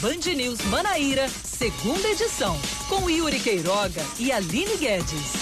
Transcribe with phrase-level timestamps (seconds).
[0.00, 2.56] Band News Manaíra, segunda edição,
[2.88, 5.32] com Yuri Queiroga e Aline Guedes.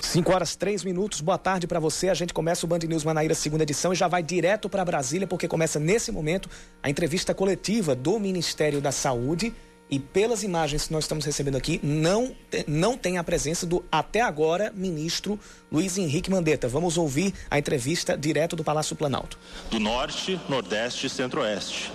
[0.00, 2.08] 5 horas 3 minutos, boa tarde para você.
[2.08, 5.26] A gente começa o Band News Manaíra segunda edição e já vai direto para Brasília,
[5.26, 6.48] porque começa nesse momento
[6.80, 9.52] a entrevista coletiva do Ministério da Saúde.
[9.90, 12.32] E pelas imagens que nós estamos recebendo aqui, não,
[12.68, 15.36] não tem a presença do, até agora, ministro
[15.70, 16.68] Luiz Henrique Mandetta.
[16.68, 19.36] Vamos ouvir a entrevista direto do Palácio Planalto.
[19.68, 21.90] Do Norte, Nordeste e Centro-Oeste.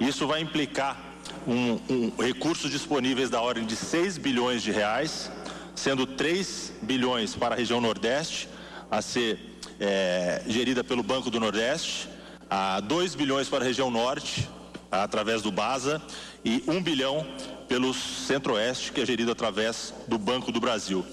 [0.00, 1.07] Isso vai implicar
[1.48, 5.30] um, um, recursos disponíveis da ordem de 6 bilhões de reais,
[5.74, 8.48] sendo 3 bilhões para a região Nordeste,
[8.90, 12.08] a ser é, gerida pelo Banco do Nordeste,
[12.50, 14.46] a 2 bilhões para a região Norte,
[14.90, 16.02] através do BASA,
[16.44, 17.26] e 1 bilhão
[17.66, 21.04] pelo Centro-Oeste, que é gerido através do Banco do Brasil.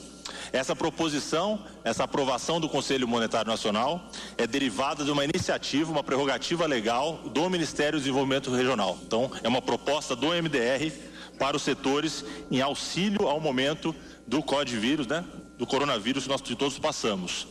[0.52, 6.66] Essa proposição, essa aprovação do Conselho Monetário Nacional é derivada de uma iniciativa, uma prerrogativa
[6.66, 8.98] legal do Ministério do Desenvolvimento Regional.
[9.05, 10.91] Então, é uma proposta do MDR
[11.37, 13.93] para os setores em auxílio ao momento
[14.26, 15.24] do Código né,
[15.57, 17.48] do coronavírus que nós todos passamos.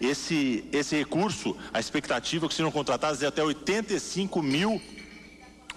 [0.00, 4.80] Esse, esse recurso, a expectativa é que sejam contratados de até 85 mil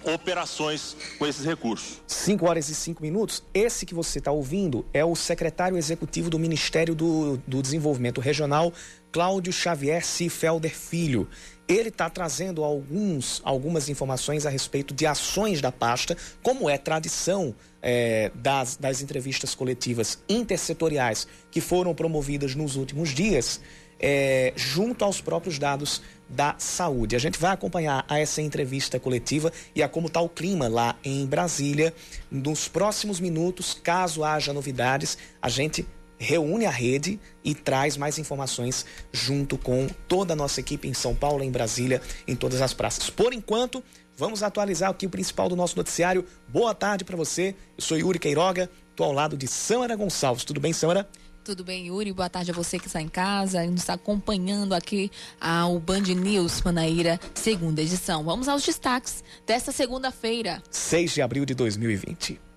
[0.03, 2.01] operações com esses recursos.
[2.07, 3.43] 5 horas e 5 minutos.
[3.53, 8.73] Esse que você está ouvindo é o secretário executivo do Ministério do, do Desenvolvimento Regional,
[9.11, 11.27] Cláudio Xavier Cifelder Filho.
[11.67, 17.53] Ele está trazendo alguns, algumas informações a respeito de ações da pasta, como é tradição
[17.81, 23.61] é, das, das entrevistas coletivas intersetoriais que foram promovidas nos últimos dias
[23.99, 27.15] é, junto aos próprios dados da saúde.
[27.15, 30.95] A gente vai acompanhar a essa entrevista coletiva e a como está o clima lá
[31.03, 31.93] em Brasília.
[32.29, 35.85] Nos próximos minutos, caso haja novidades, a gente
[36.19, 41.15] reúne a rede e traz mais informações junto com toda a nossa equipe em São
[41.15, 43.09] Paulo, em Brasília, em todas as praças.
[43.09, 43.81] Por enquanto,
[44.17, 46.25] vamos atualizar aqui o principal do nosso noticiário.
[46.47, 47.55] Boa tarde para você.
[47.77, 50.43] Eu sou Yuri Queiroga, estou ao lado de Samara Gonçalves.
[50.43, 51.09] Tudo bem, Samara?
[51.49, 52.13] Tudo bem, Yuri?
[52.13, 55.09] Boa tarde a você que está em casa e nos está acompanhando aqui
[55.41, 58.23] ao Band News Manaíra, segunda edição.
[58.23, 60.61] Vamos aos destaques desta segunda-feira.
[60.69, 62.48] 6 de abril de 2020.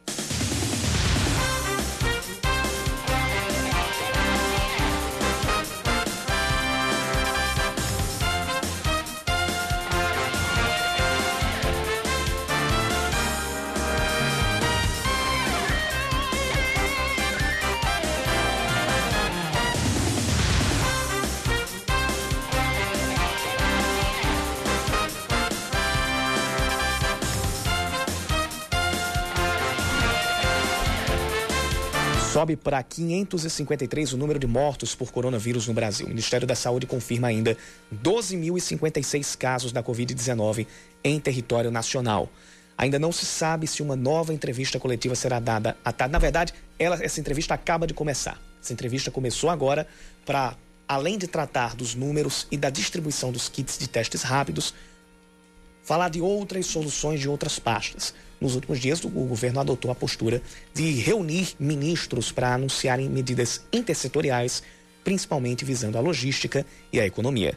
[32.43, 36.07] Sobe para 553 o número de mortos por coronavírus no Brasil.
[36.07, 37.57] O Ministério da Saúde confirma ainda
[37.95, 40.67] 12.056 casos da Covid-19
[41.05, 42.29] em território nacional.
[42.77, 46.13] Ainda não se sabe se uma nova entrevista coletiva será dada à tarde.
[46.13, 48.41] Na verdade, ela, essa entrevista acaba de começar.
[48.61, 49.87] Essa entrevista começou agora
[50.27, 50.57] para,
[50.89, 54.75] além de tratar dos números e da distribuição dos kits de testes rápidos,
[55.83, 58.15] falar de outras soluções de outras pastas.
[58.41, 60.43] Nos últimos dias, o governo adotou a postura
[60.75, 64.63] de reunir ministros para anunciarem medidas intersetoriais,
[65.05, 67.57] principalmente visando a logística e a economia.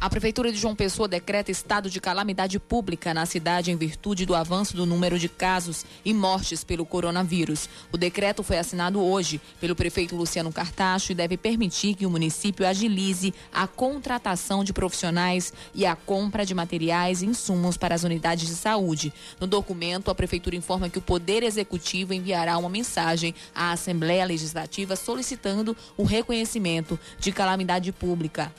[0.00, 4.34] A Prefeitura de João Pessoa decreta estado de calamidade pública na cidade em virtude do
[4.34, 7.68] avanço do número de casos e mortes pelo coronavírus.
[7.92, 12.66] O decreto foi assinado hoje pelo prefeito Luciano Cartacho e deve permitir que o município
[12.66, 18.48] agilize a contratação de profissionais e a compra de materiais e insumos para as unidades
[18.48, 19.12] de saúde.
[19.38, 24.96] No documento, a Prefeitura informa que o Poder Executivo enviará uma mensagem à Assembleia Legislativa
[24.96, 28.50] solicitando o reconhecimento de calamidade pública.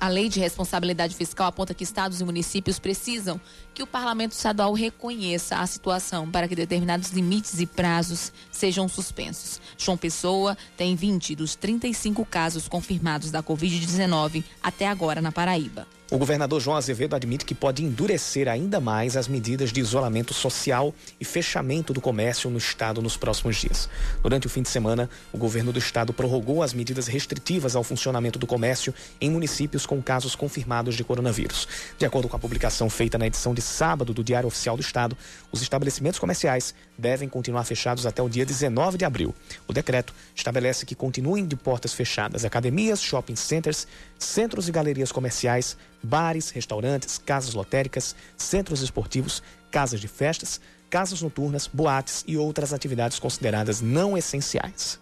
[0.00, 3.38] A lei de responsabilidade fiscal aponta que estados e municípios precisam
[3.74, 9.60] que o parlamento estadual reconheça a situação para que determinados limites e prazos sejam suspensos.
[9.76, 15.86] João Pessoa tem 20 dos 35 casos confirmados da Covid-19 até agora na Paraíba.
[16.10, 20.92] O governador João Azevedo admite que pode endurecer ainda mais as medidas de isolamento social
[21.20, 23.88] e fechamento do comércio no estado nos próximos dias.
[24.20, 28.40] Durante o fim de semana, o governo do estado prorrogou as medidas restritivas ao funcionamento
[28.40, 31.68] do comércio em municípios com casos confirmados de coronavírus.
[31.96, 35.16] De acordo com a publicação feita na edição de sábado do Diário Oficial do Estado,
[35.52, 39.32] os estabelecimentos comerciais devem continuar fechados até o dia 19 de abril.
[39.68, 43.86] O decreto estabelece que continuem de portas fechadas academias, shopping centers,
[44.20, 51.66] centros e galerias comerciais, bares, restaurantes, casas lotéricas, centros esportivos, casas de festas, casas noturnas,
[51.66, 55.00] boates e outras atividades consideradas não essenciais.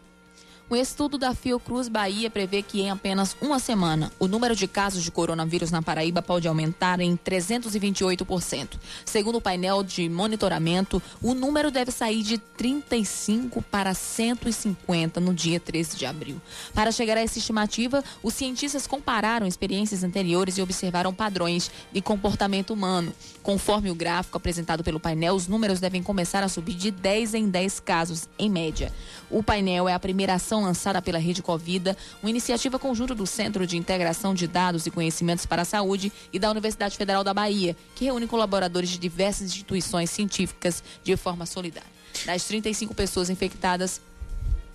[0.71, 5.03] Um estudo da Fiocruz Bahia prevê que em apenas uma semana o número de casos
[5.03, 8.79] de coronavírus na Paraíba pode aumentar em 328%.
[9.03, 15.59] Segundo o painel de monitoramento, o número deve sair de 35 para 150 no dia
[15.59, 16.39] 13 de abril.
[16.75, 22.75] Para chegar a essa estimativa, os cientistas compararam experiências anteriores e observaram padrões de comportamento
[22.75, 23.11] humano.
[23.49, 27.49] Conforme o gráfico apresentado pelo painel, os números devem começar a subir de 10 em
[27.49, 28.93] 10 casos, em média.
[29.31, 33.67] O painel é a primeira ação lançada pela Rede Covida, uma iniciativa conjunta do Centro
[33.67, 37.75] de Integração de Dados e Conhecimentos para a Saúde e da Universidade Federal da Bahia,
[37.95, 41.89] que reúne colaboradores de diversas instituições científicas de forma solidária.
[42.27, 43.99] Das 35 pessoas infectadas,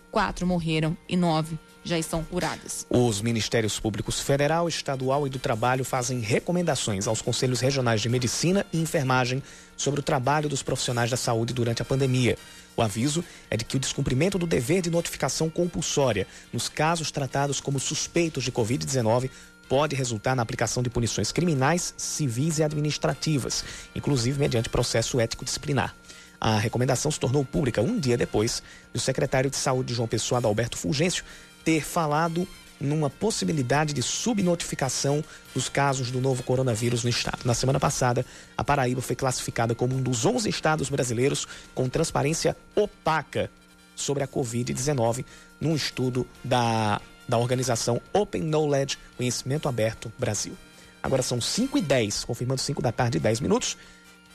[0.09, 2.85] quatro morreram e nove já estão curadas.
[2.89, 8.65] Os Ministérios Públicos Federal, Estadual e do Trabalho fazem recomendações aos Conselhos Regionais de Medicina
[8.71, 9.44] e Enfermagem
[9.75, 12.38] sobre o trabalho dos profissionais da saúde durante a pandemia.
[12.75, 17.59] O aviso é de que o descumprimento do dever de notificação compulsória nos casos tratados
[17.59, 19.30] como suspeitos de Covid-19
[19.69, 23.63] pode resultar na aplicação de punições criminais, civis e administrativas,
[23.95, 25.95] inclusive mediante processo ético disciplinar.
[26.39, 28.62] A recomendação se tornou pública um dia depois
[28.94, 31.24] do secretário de Saúde de João Pessoa, Alberto Fulgêncio,
[31.63, 32.48] ter falado
[32.80, 35.24] numa possibilidade de subnotificação
[35.54, 37.39] dos casos do novo coronavírus no estado.
[37.45, 38.25] Na semana passada,
[38.57, 43.50] a Paraíba foi classificada como um dos 11 estados brasileiros com transparência opaca
[43.95, 45.24] sobre a Covid-19
[45.62, 50.57] num estudo da, da organização Open Knowledge Conhecimento Aberto Brasil.
[51.01, 53.77] Agora são 5 e 10, confirmando 5 da tarde e 10 minutos.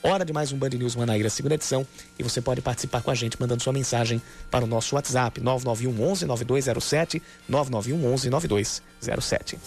[0.01, 1.85] Hora de mais um Band News Manaíra, segunda edição.
[2.17, 6.11] E você pode participar com a gente mandando sua mensagem para o nosso WhatsApp 991
[6.11, 9.59] 11 9207 991 11 9207.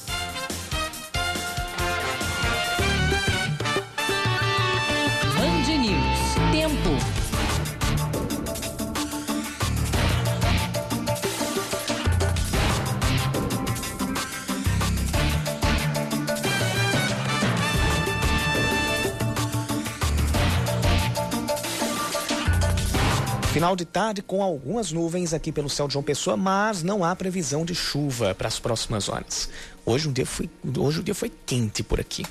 [23.62, 27.14] Final de tarde com algumas nuvens aqui pelo céu de João Pessoa, mas não há
[27.14, 29.48] previsão de chuva para as próximas horas.
[29.86, 32.26] Hoje, um dia foi, hoje o dia foi quente por aqui.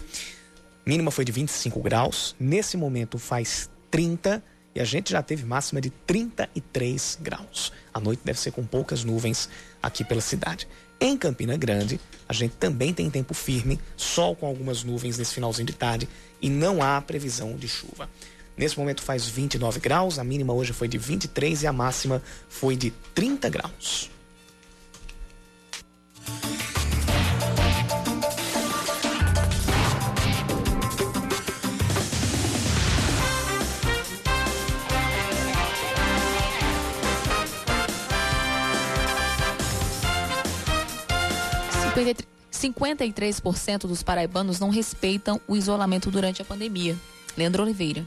[0.86, 4.44] Mínima foi de 25 graus, nesse momento faz 30
[4.76, 7.72] e a gente já teve máxima de 33 graus.
[7.94, 9.48] A noite deve ser com poucas nuvens
[9.82, 10.68] aqui pela cidade.
[11.00, 15.66] Em Campina Grande, a gente também tem tempo firme, sol com algumas nuvens nesse finalzinho
[15.66, 16.10] de tarde
[16.42, 18.10] e não há previsão de chuva.
[18.62, 22.76] Nesse momento faz 29 graus, a mínima hoje foi de 23 e a máxima foi
[22.76, 24.12] de 30 graus.
[42.52, 46.96] Cinquenta e três por cento dos paraibanos não respeitam o isolamento durante a pandemia.
[47.36, 48.06] Leandro Oliveira.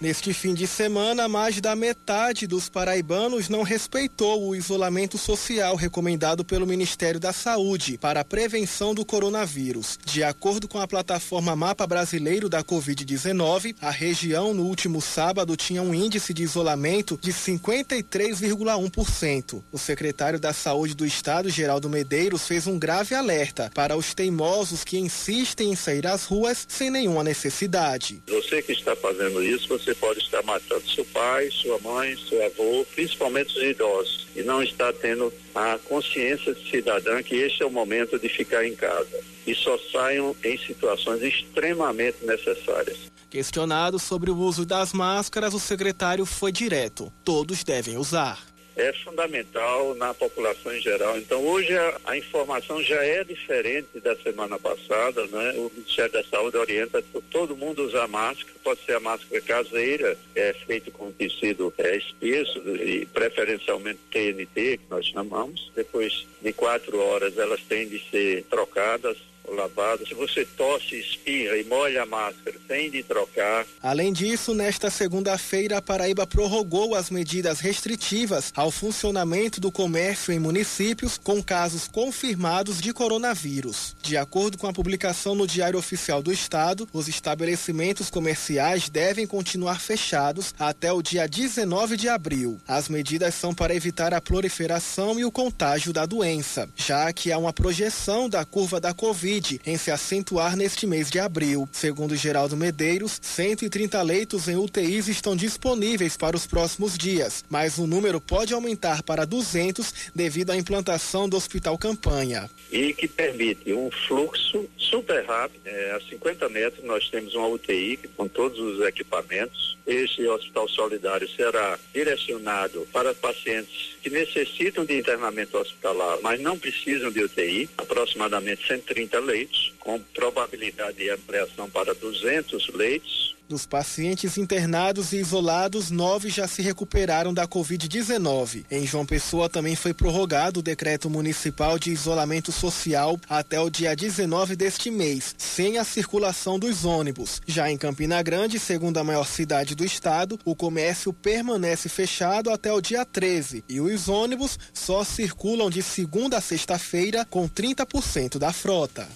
[0.00, 6.42] Neste fim de semana, mais da metade dos paraibanos não respeitou o isolamento social recomendado
[6.42, 9.98] pelo Ministério da Saúde para a prevenção do coronavírus.
[10.02, 15.82] De acordo com a plataforma Mapa Brasileiro da Covid-19, a região no último sábado tinha
[15.82, 19.62] um índice de isolamento de 53,1%.
[19.70, 24.82] O secretário da Saúde do Estado, Geraldo Medeiros, fez um grave alerta para os teimosos
[24.82, 28.22] que insistem em sair às ruas sem nenhuma necessidade.
[28.26, 32.44] Você que está fazendo isso, você você pode estar matando seu pai, sua mãe, seu
[32.44, 37.70] avô, principalmente os idosos, e não está tendo a consciência cidadã que este é o
[37.70, 39.20] momento de ficar em casa.
[39.46, 42.98] E só saiam em situações extremamente necessárias.
[43.28, 48.49] Questionado sobre o uso das máscaras, o secretário foi direto: todos devem usar
[48.80, 51.18] é fundamental na população em geral.
[51.18, 55.52] Então, hoje a, a, informação já é diferente da semana passada, né?
[55.56, 60.52] O Ministério da Saúde orienta todo mundo usar máscara, pode ser a máscara caseira, é
[60.66, 65.70] feito com tecido é, espesso e preferencialmente TNT, que nós chamamos.
[65.74, 69.16] Depois de quatro horas, elas têm de ser trocadas
[69.48, 70.06] lavado.
[70.06, 73.66] Se você tosse, espirra e molha a máscara, tem de trocar.
[73.82, 80.38] Além disso, nesta segunda-feira, a Paraíba prorrogou as medidas restritivas ao funcionamento do comércio em
[80.38, 83.96] municípios com casos confirmados de coronavírus.
[84.02, 89.80] De acordo com a publicação no Diário Oficial do Estado, os estabelecimentos comerciais devem continuar
[89.80, 92.58] fechados até o dia 19 de abril.
[92.66, 97.38] As medidas são para evitar a proliferação e o contágio da doença, já que há
[97.38, 101.68] uma projeção da curva da Covid Covid em se acentuar neste mês de abril.
[101.70, 107.86] Segundo Geraldo Medeiros, 130 leitos em UTIs estão disponíveis para os próximos dias, mas o
[107.86, 112.50] número pode aumentar para 200 devido à implantação do Hospital Campanha.
[112.72, 115.60] E que permite um fluxo super rápido.
[115.64, 119.78] É, a 50 metros nós temos uma UTI com todos os equipamentos.
[119.86, 127.10] Este Hospital Solidário será direcionado para pacientes que necessitam de internamento hospitalar, mas não precisam
[127.10, 135.12] de UTI, aproximadamente 130 leitos, com probabilidade de ampliação para 200 leitos dos pacientes internados
[135.12, 138.64] e isolados, nove já se recuperaram da Covid-19.
[138.70, 143.96] Em João Pessoa também foi prorrogado o decreto municipal de isolamento social até o dia
[143.96, 147.42] 19 deste mês, sem a circulação dos ônibus.
[147.44, 152.72] Já em Campina Grande, segundo a maior cidade do estado, o comércio permanece fechado até
[152.72, 158.52] o dia 13 e os ônibus só circulam de segunda a sexta-feira com 30% da
[158.52, 159.08] frota.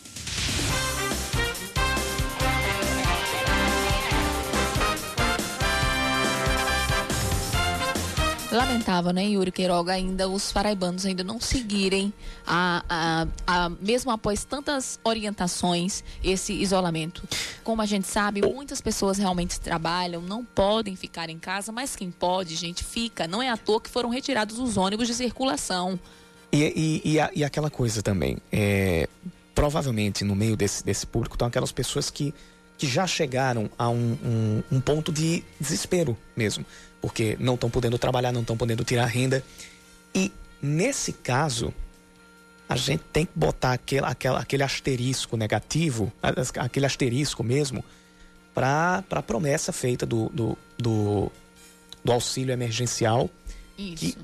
[8.56, 12.12] Lamentável, né, Yuri Queiroga, ainda os paraibanos ainda não seguirem
[12.46, 17.26] a, a, a, mesmo após tantas orientações, esse isolamento.
[17.62, 22.10] Como a gente sabe, muitas pessoas realmente trabalham, não podem ficar em casa, mas quem
[22.10, 23.26] pode, gente, fica.
[23.26, 25.98] Não é à toa que foram retirados os ônibus de circulação.
[26.52, 29.08] E, e, e, a, e aquela coisa também, é,
[29.54, 32.32] provavelmente no meio desse, desse público estão aquelas pessoas que,
[32.76, 36.66] que já chegaram a um, um, um ponto de desespero mesmo
[37.04, 39.44] porque não estão podendo trabalhar, não estão podendo tirar renda.
[40.14, 41.70] E nesse caso,
[42.66, 47.84] a gente tem que botar aquele, aquele, aquele asterisco negativo, aquele asterisco mesmo,
[48.54, 51.30] para a promessa feita do, do, do,
[52.02, 53.28] do auxílio emergencial.
[53.76, 53.96] Isso.
[53.96, 54.16] Que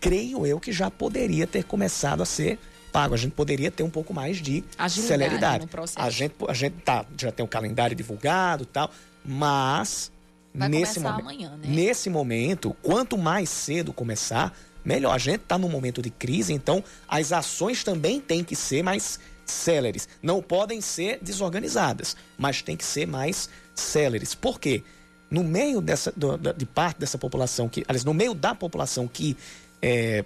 [0.00, 3.14] creio eu que já poderia ter começado a ser pago.
[3.14, 5.68] A gente poderia ter um pouco mais de Agilidade celeridade.
[5.96, 8.90] A gente, a gente tá, já tem o calendário divulgado e tal,
[9.24, 10.10] mas
[10.54, 11.68] Vai nesse momento, amanhã, né?
[11.68, 15.12] Nesse momento, quanto mais cedo começar, melhor.
[15.12, 19.20] A gente está num momento de crise, então as ações também têm que ser mais
[19.44, 20.08] céleres.
[20.22, 24.34] Não podem ser desorganizadas, mas tem que ser mais céleres.
[24.34, 24.82] Por quê?
[25.30, 29.36] No meio dessa, do, de parte dessa população, que, aliás, no meio da população que
[29.82, 30.24] é,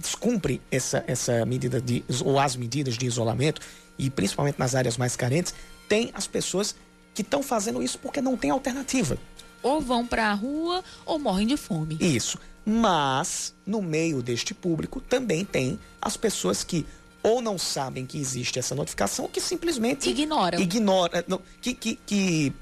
[0.00, 3.60] descumpre essa, essa medida de, ou as medidas de isolamento,
[3.98, 5.54] e principalmente nas áreas mais carentes,
[5.88, 6.74] tem as pessoas
[7.14, 9.18] que estão fazendo isso porque não tem alternativa.
[9.62, 11.98] Ou vão para a rua ou morrem de fome.
[12.00, 12.38] Isso.
[12.64, 16.86] Mas, no meio deste público, também tem as pessoas que
[17.22, 20.58] ou não sabem que existe essa notificação, ou que simplesmente ignoram.
[20.58, 22.52] Ignora, não, que, que, que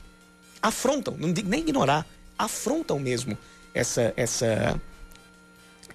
[0.61, 2.05] afrontam, não digo nem ignorar,
[2.37, 3.39] afrontam mesmo
[3.73, 4.81] essa, essa,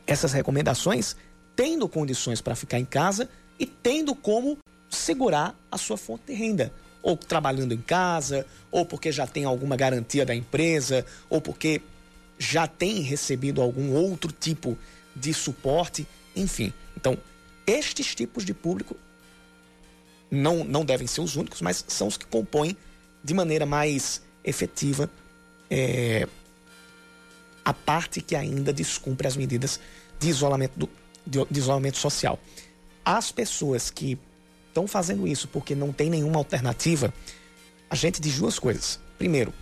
[0.07, 1.15] essas recomendações,
[1.55, 3.29] tendo condições para ficar em casa
[3.59, 4.57] e tendo como
[4.89, 9.75] segurar a sua fonte de renda ou trabalhando em casa, ou porque já tem alguma
[9.75, 11.81] garantia da empresa, ou porque
[12.39, 14.77] já tem recebido algum outro tipo
[15.13, 16.73] de suporte, enfim.
[16.95, 17.17] Então,
[17.67, 18.95] estes tipos de público
[20.31, 22.75] não, não devem ser os únicos, mas são os que compõem
[23.21, 25.09] de maneira mais efetiva
[25.69, 26.27] é,
[27.63, 29.79] a parte que ainda descumpre as medidas
[30.19, 30.89] de isolamento, do,
[31.25, 32.39] de, isolamento social.
[33.03, 34.17] As pessoas que
[34.67, 37.13] estão fazendo isso porque não tem nenhuma alternativa,
[37.89, 38.99] a gente diz duas coisas.
[39.17, 39.53] Primeiro,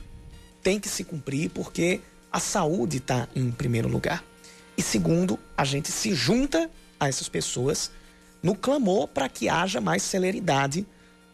[0.63, 2.01] tem que se cumprir porque
[2.31, 4.23] a saúde está em primeiro lugar.
[4.77, 7.91] E segundo, a gente se junta a essas pessoas
[8.41, 10.85] no clamor para que haja mais celeridade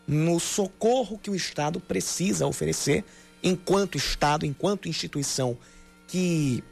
[0.08, 3.04] no socorro que o Estado precisa oferecer
[3.44, 5.58] enquanto Estado, enquanto instituição
[6.08, 6.64] que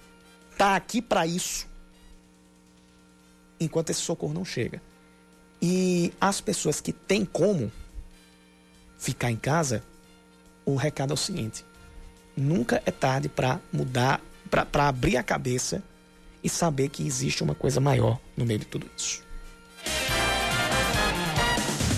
[0.51, 1.67] está aqui para isso,
[3.59, 4.81] enquanto esse socorro não chega.
[5.61, 7.71] E as pessoas que têm como
[8.97, 9.83] ficar em casa,
[10.65, 11.65] o recado é o seguinte:
[12.35, 15.83] nunca é tarde para mudar, para abrir a cabeça
[16.43, 19.24] e saber que existe uma coisa maior no meio de tudo isso.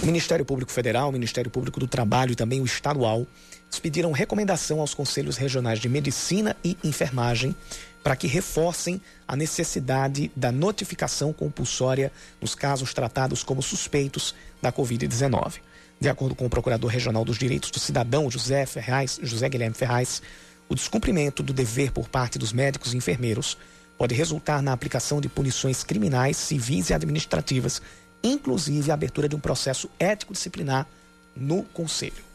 [0.01, 3.25] O Ministério Público Federal, o Ministério Público do Trabalho e também o estadual
[3.69, 7.55] expediram recomendação aos conselhos regionais de medicina e enfermagem
[8.03, 15.55] para que reforcem a necessidade da notificação compulsória nos casos tratados como suspeitos da Covid-19.
[15.99, 20.21] De acordo com o Procurador Regional dos Direitos do Cidadão, José, Ferraz, José Guilherme Ferraz,
[20.69, 23.57] o descumprimento do dever por parte dos médicos e enfermeiros
[23.97, 27.81] pode resultar na aplicação de punições criminais, civis e administrativas,
[28.23, 30.87] inclusive a abertura de um processo ético-disciplinar
[31.35, 32.25] no Conselho.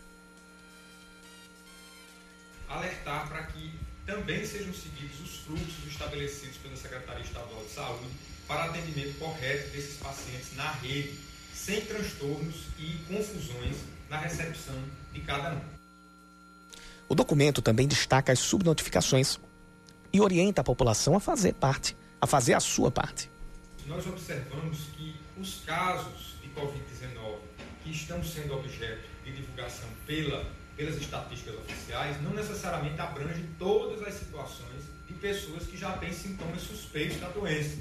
[2.68, 3.72] Alertar para que
[4.06, 8.06] também sejam seguidos os fluxos estabelecidos pela Secretaria Estadual de Saúde
[8.46, 11.18] para atendimento correto desses pacientes na rede,
[11.54, 13.76] sem transtornos e confusões
[14.10, 14.76] na recepção
[15.12, 15.60] de cada um.
[17.08, 19.38] O documento também destaca as subnotificações
[20.12, 23.30] e orienta a população a fazer parte, a fazer a sua parte.
[23.86, 27.38] Nós observamos que os casos de Covid-19
[27.82, 30.44] que estão sendo objeto de divulgação pela,
[30.76, 36.62] pelas estatísticas oficiais não necessariamente abrangem todas as situações de pessoas que já têm sintomas
[36.62, 37.78] suspeitos da doença.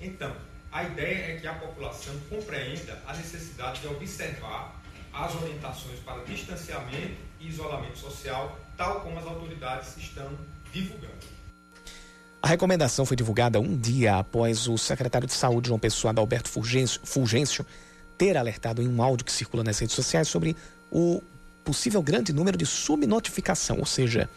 [0.00, 0.34] Então,
[0.72, 4.82] a ideia é que a população compreenda a necessidade de observar
[5.12, 10.36] as orientações para distanciamento e isolamento social, tal como as autoridades estão
[10.72, 11.43] divulgando.
[12.44, 17.64] A recomendação foi divulgada um dia após o secretário de Saúde, João Pessoa, Adalberto Fulgêncio,
[18.18, 20.54] ter alertado em um áudio que circula nas redes sociais sobre
[20.92, 21.22] o
[21.64, 24.28] possível grande número de subnotificação, ou seja,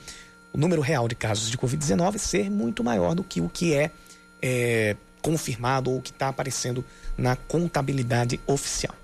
[0.54, 3.92] o número real de casos de Covid-19 ser muito maior do que o que é,
[4.42, 6.86] é confirmado ou que está aparecendo
[7.18, 8.96] na contabilidade oficial.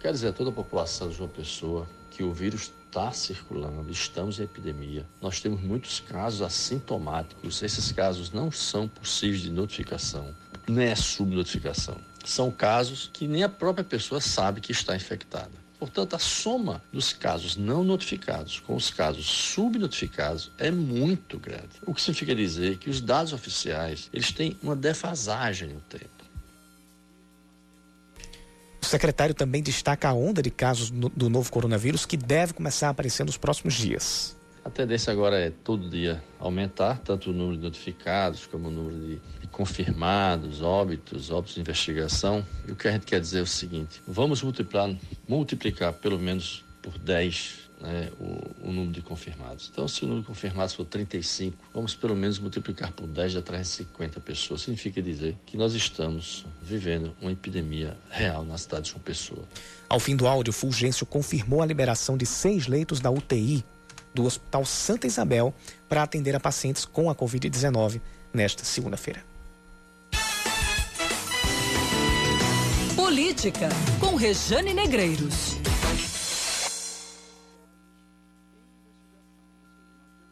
[0.00, 4.42] Quer dizer toda a população de João Pessoa que o vírus está circulando, estamos em
[4.42, 5.06] epidemia.
[5.22, 7.62] Nós temos muitos casos assintomáticos.
[7.62, 10.34] Esses casos não são possíveis de notificação,
[10.66, 11.96] nem é subnotificação.
[12.24, 15.52] São casos que nem a própria pessoa sabe que está infectada.
[15.78, 21.68] Portanto, a soma dos casos não notificados com os casos subnotificados é muito grande.
[21.86, 26.17] O que significa dizer que os dados oficiais eles têm uma defasagem no tempo.
[28.80, 32.90] O secretário também destaca a onda de casos do novo coronavírus que deve começar a
[32.90, 34.38] aparecer nos próximos dias.
[34.64, 39.00] A tendência agora é todo dia aumentar, tanto o número de notificados como o número
[39.00, 42.44] de, de confirmados, óbitos, óbitos de investigação.
[42.66, 44.94] E o que a gente quer dizer é o seguinte: vamos multiplicar,
[45.26, 49.70] multiplicar pelo menos por 10 né, o, o, número de confirmados.
[49.70, 53.38] Então, se o número de confirmados for 35, vamos pelo menos multiplicar por 10 de
[53.38, 54.62] atrás de 50 pessoas.
[54.62, 59.44] Significa dizer que nós estamos vivendo uma epidemia real na cidade de João Pessoa.
[59.88, 63.62] Ao fim do áudio, Fulgêncio confirmou a liberação de seis leitos da UTI
[64.14, 65.54] do Hospital Santa Isabel
[65.88, 68.00] para atender a pacientes com a Covid-19
[68.32, 69.22] nesta segunda-feira.
[72.96, 73.68] Política,
[74.00, 75.57] com Rejane Negreiros.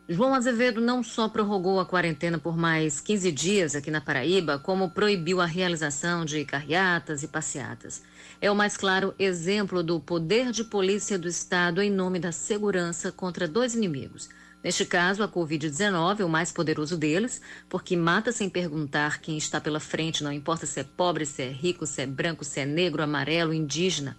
[0.09, 4.91] João Azevedo não só prorrogou a quarentena por mais 15 dias aqui na Paraíba, como
[4.91, 8.05] proibiu a realização de carreatas e passeatas.
[8.41, 13.11] É o mais claro exemplo do poder de polícia do Estado em nome da segurança
[13.11, 14.29] contra dois inimigos.
[14.63, 19.61] Neste caso, a Covid-19 é o mais poderoso deles, porque mata sem perguntar quem está
[19.61, 22.65] pela frente, não importa se é pobre, se é rico, se é branco, se é
[22.65, 24.17] negro, amarelo, indígena.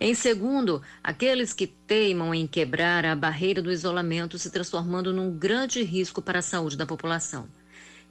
[0.00, 5.82] Em segundo, aqueles que teimam em quebrar a barreira do isolamento, se transformando num grande
[5.82, 7.48] risco para a saúde da população.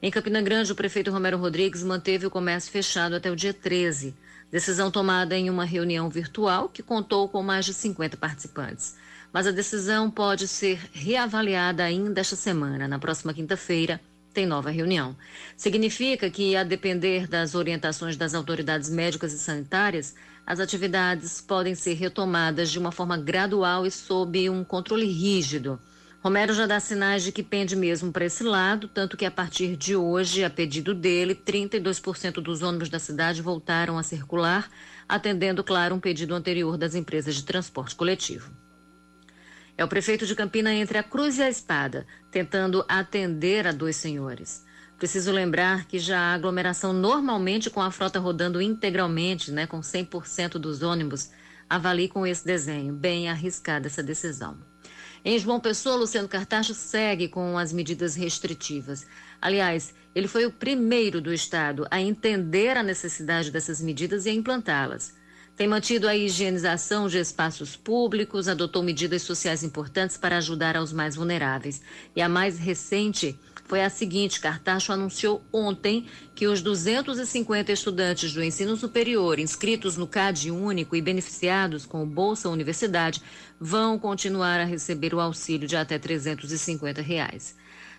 [0.02, 4.14] Em Campina Grande, o prefeito Romero Rodrigues manteve o comércio fechado até o dia 13.
[4.50, 8.96] Decisão tomada em uma reunião virtual que contou com mais de 50 participantes.
[9.32, 12.86] Mas a decisão pode ser reavaliada ainda esta semana.
[12.86, 14.00] Na próxima quinta-feira,
[14.32, 15.16] tem nova reunião.
[15.56, 20.14] Significa que, a depender das orientações das autoridades médicas e sanitárias,
[20.46, 25.80] as atividades podem ser retomadas de uma forma gradual e sob um controle rígido.
[26.22, 29.76] Romero já dá sinais de que pende mesmo para esse lado, tanto que a partir
[29.76, 34.70] de hoje, a pedido dele, 32% dos ônibus da cidade voltaram a circular,
[35.06, 38.50] atendendo, claro, um pedido anterior das empresas de transporte coletivo.
[39.76, 43.96] É o prefeito de Campina entre a cruz e a espada, tentando atender a dois
[43.96, 44.64] senhores.
[44.98, 50.52] Preciso lembrar que já há aglomeração normalmente com a frota rodando integralmente, né, com 100%
[50.52, 51.30] dos ônibus.
[51.68, 54.56] Avalie com esse desenho, bem arriscada essa decisão.
[55.24, 59.06] Em João Pessoa, Luciano Cartacho segue com as medidas restritivas.
[59.40, 64.34] Aliás, ele foi o primeiro do Estado a entender a necessidade dessas medidas e a
[64.34, 65.14] implantá-las.
[65.56, 71.14] Tem mantido a higienização de espaços públicos, adotou medidas sociais importantes para ajudar aos mais
[71.16, 71.80] vulneráveis.
[72.14, 73.38] E a mais recente
[73.74, 80.06] foi a seguinte: Cartacho anunciou ontem que os 250 estudantes do ensino superior inscritos no
[80.06, 83.20] CAD único e beneficiados com o Bolsa Universidade
[83.58, 87.56] vão continuar a receber o auxílio de até 350 reais.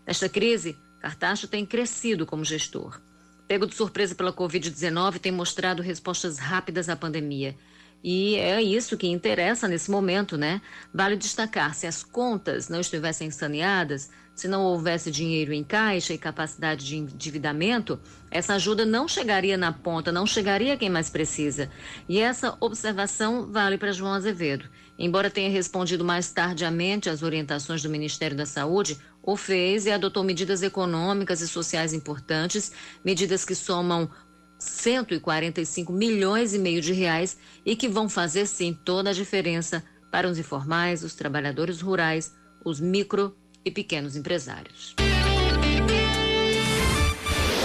[0.08, 3.02] Nesta crise, Cartacho tem crescido como gestor.
[3.46, 7.54] Pego de surpresa pela Covid-19, tem mostrado respostas rápidas à pandemia.
[8.02, 10.62] E é isso que interessa nesse momento, né?
[10.94, 16.18] Vale destacar: se as contas não estivessem saneadas, se não houvesse dinheiro em caixa e
[16.18, 17.98] capacidade de endividamento,
[18.30, 21.72] essa ajuda não chegaria na ponta, não chegaria a quem mais precisa.
[22.08, 24.70] E essa observação vale para João Azevedo.
[25.00, 30.24] Embora tenha respondido mais tardiamente às orientações do Ministério da Saúde, o fez e adotou
[30.24, 34.10] medidas econômicas e sociais importantes, medidas que somam
[34.60, 40.28] 145 milhões e meio de reais e que vão fazer sim toda a diferença para
[40.28, 44.96] os informais, os trabalhadores rurais, os micro e pequenos empresários.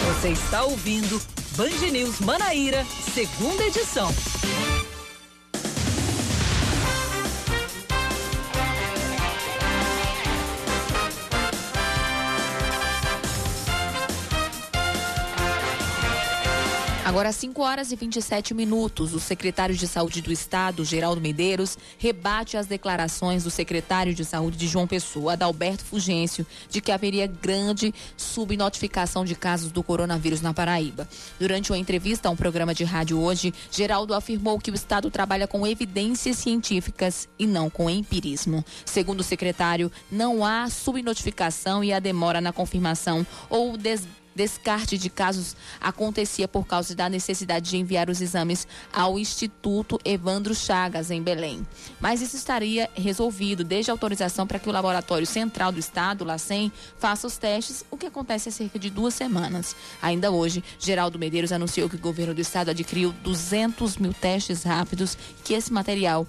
[0.07, 1.21] Você está ouvindo
[1.57, 2.85] Band News Manaíra,
[3.15, 4.11] segunda edição.
[17.11, 22.57] Agora, 5 horas e 27 minutos, o secretário de Saúde do Estado, Geraldo Medeiros, rebate
[22.57, 27.93] as declarações do secretário de Saúde de João Pessoa, Adalberto Fugêncio, de que haveria grande
[28.17, 31.09] subnotificação de casos do coronavírus na Paraíba.
[31.37, 35.49] Durante uma entrevista a um programa de rádio hoje, Geraldo afirmou que o Estado trabalha
[35.49, 38.65] com evidências científicas e não com empirismo.
[38.85, 44.07] Segundo o secretário, não há subnotificação e a demora na confirmação ou des
[44.41, 50.55] descarte de casos acontecia por causa da necessidade de enviar os exames ao Instituto Evandro
[50.55, 51.67] Chagas, em Belém.
[52.01, 56.73] Mas isso estaria resolvido desde a autorização para que o Laboratório Central do Estado, LACEN,
[56.99, 59.77] faça os testes, o que acontece há cerca de duas semanas.
[60.01, 65.19] Ainda hoje, Geraldo Medeiros anunciou que o governo do Estado adquiriu 200 mil testes rápidos,
[65.45, 66.27] que esse material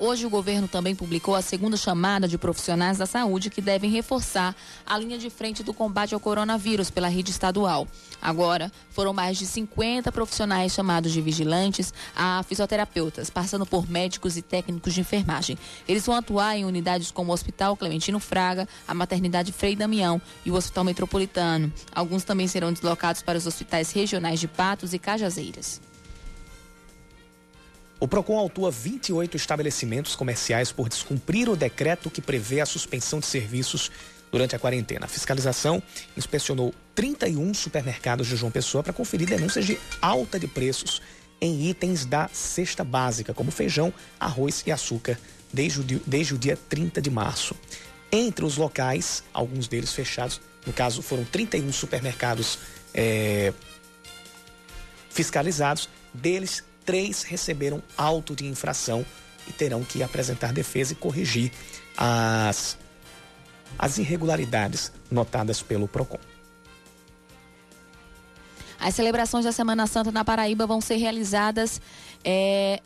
[0.00, 4.54] Hoje, o governo também publicou a segunda chamada de profissionais da saúde que devem reforçar
[4.86, 7.88] a linha de frente do combate ao coronavírus pela rede estadual.
[8.22, 14.42] Agora, foram mais de 50 profissionais chamados de vigilantes a fisioterapeutas, passando por médicos e
[14.42, 15.58] técnicos de enfermagem.
[15.88, 20.50] Eles vão atuar em unidades como o Hospital Clementino Fraga, a Maternidade Frei Damião e
[20.52, 21.72] o Hospital Metropolitano.
[21.92, 25.80] Alguns também serão deslocados para os hospitais regionais de Patos e Cajazeiras.
[28.00, 33.26] O PROCON autua 28 estabelecimentos comerciais por descumprir o decreto que prevê a suspensão de
[33.26, 33.90] serviços
[34.30, 35.06] durante a quarentena.
[35.06, 35.82] A fiscalização
[36.16, 41.02] inspecionou 31 supermercados de João Pessoa para conferir denúncias de alta de preços
[41.40, 45.18] em itens da cesta básica, como feijão, arroz e açúcar,
[45.52, 47.54] desde o, dia, desde o dia 30 de março.
[48.12, 52.58] Entre os locais, alguns deles fechados, no caso foram 31 supermercados
[52.94, 53.52] é,
[55.10, 59.04] fiscalizados, deles três receberam auto de infração
[59.46, 61.52] e terão que apresentar defesa e corrigir
[61.94, 62.78] as,
[63.78, 66.18] as irregularidades notadas pelo PROCON.
[68.80, 71.78] As celebrações da Semana Santa na Paraíba vão ser realizadas
[72.24, 72.80] é,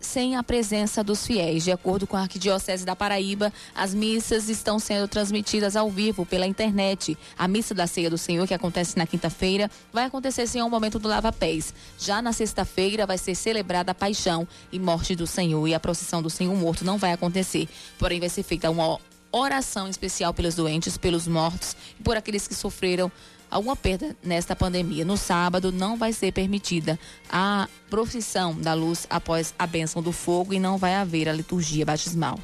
[0.00, 1.64] sem a presença dos fiéis.
[1.64, 6.46] De acordo com a Arquidiocese da Paraíba, as missas estão sendo transmitidas ao vivo pela
[6.46, 7.16] internet.
[7.36, 10.98] A missa da Ceia do Senhor, que acontece na quinta-feira, vai acontecer sem o momento
[10.98, 11.74] do lava-pés.
[11.98, 16.22] Já na sexta-feira vai ser celebrada a paixão e morte do Senhor e a procissão
[16.22, 17.68] do Senhor morto não vai acontecer.
[17.98, 18.98] Porém, vai ser feita uma
[19.30, 23.10] oração especial pelos doentes, pelos mortos e por aqueles que sofreram
[23.50, 25.04] alguma perda nesta pandemia.
[25.04, 26.98] No sábado não vai ser permitida
[27.30, 31.84] a profissão da luz após a bênção do fogo e não vai haver a liturgia
[31.84, 32.38] batismal.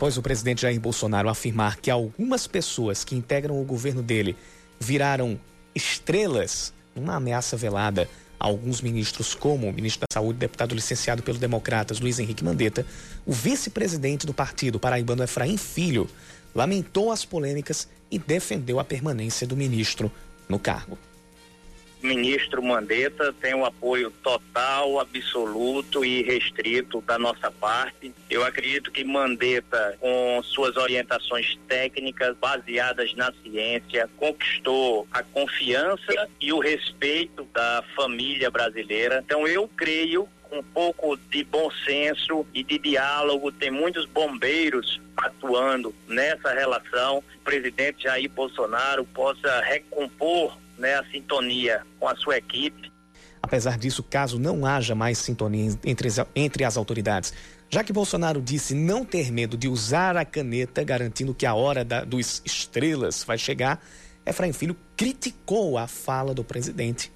[0.00, 4.34] Após o presidente Jair Bolsonaro afirmar que algumas pessoas que integram o governo dele
[4.80, 5.38] viraram
[5.74, 8.08] estrelas numa ameaça velada
[8.38, 12.86] a alguns ministros, como o ministro da Saúde, deputado licenciado pelo Democratas, Luiz Henrique Mandetta,
[13.26, 16.08] o vice-presidente do partido, paraibano Efraim Filho,
[16.54, 20.10] lamentou as polêmicas e defendeu a permanência do ministro
[20.48, 20.96] no cargo
[22.02, 28.12] ministro Mandetta tem o apoio total, absoluto e restrito da nossa parte.
[28.28, 36.52] Eu acredito que Mandetta, com suas orientações técnicas baseadas na ciência, conquistou a confiança e
[36.52, 39.22] o respeito da família brasileira.
[39.24, 43.52] Então eu creio um pouco de bom senso e de diálogo.
[43.52, 47.18] Tem muitos bombeiros atuando nessa relação.
[47.18, 52.90] O presidente Jair Bolsonaro possa recompor né, a sintonia com a sua equipe.
[53.42, 57.32] Apesar disso, caso não haja mais sintonia entre entre as autoridades,
[57.68, 61.84] já que Bolsonaro disse não ter medo de usar a caneta, garantindo que a hora
[61.84, 63.80] da, dos estrelas vai chegar,
[64.26, 67.12] Efraim Filho criticou a fala do presidente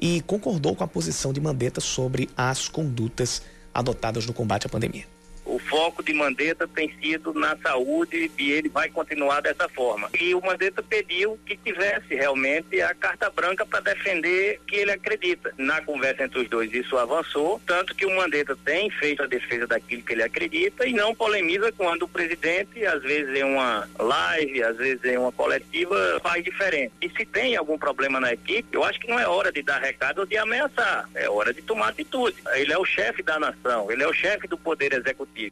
[0.00, 5.19] e concordou com a posição de Mandetta sobre as condutas adotadas no combate à pandemia
[5.50, 10.08] o foco de Mandetta tem sido na saúde e ele vai continuar dessa forma.
[10.18, 15.52] E o Mandetta pediu que tivesse realmente a carta branca para defender que ele acredita.
[15.58, 19.66] Na conversa entre os dois isso avançou, tanto que o Mandetta tem feito a defesa
[19.66, 24.62] daquilo que ele acredita e não polemiza quando o presidente, às vezes em uma live,
[24.62, 26.92] às vezes em uma coletiva, faz diferente.
[27.00, 29.80] E se tem algum problema na equipe, eu acho que não é hora de dar
[29.80, 32.36] recado ou de ameaçar, é hora de tomar atitude.
[32.54, 35.49] Ele é o chefe da nação, ele é o chefe do poder executivo.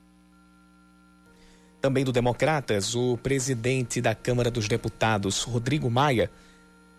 [1.80, 6.28] Também do Democratas, o presidente da Câmara dos Deputados, Rodrigo Maia,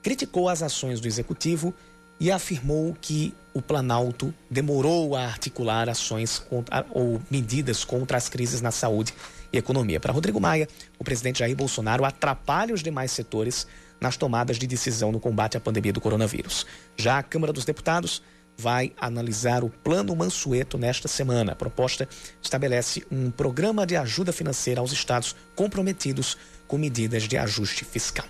[0.02, 1.74] criticou as ações do executivo
[2.18, 8.62] e afirmou que o Planalto demorou a articular ações contra, ou medidas contra as crises
[8.62, 9.14] na saúde
[9.52, 10.00] e economia.
[10.00, 13.68] Para Rodrigo Maia, o presidente Jair Bolsonaro atrapalha os demais setores
[14.00, 16.66] nas tomadas de decisão no combate à pandemia do coronavírus.
[16.96, 18.22] Já a Câmara dos Deputados
[18.60, 21.54] vai analisar o Plano Mansueto nesta semana.
[21.54, 22.08] A proposta
[22.42, 28.26] estabelece um programa de ajuda financeira aos estados comprometidos com medidas de ajuste fiscal.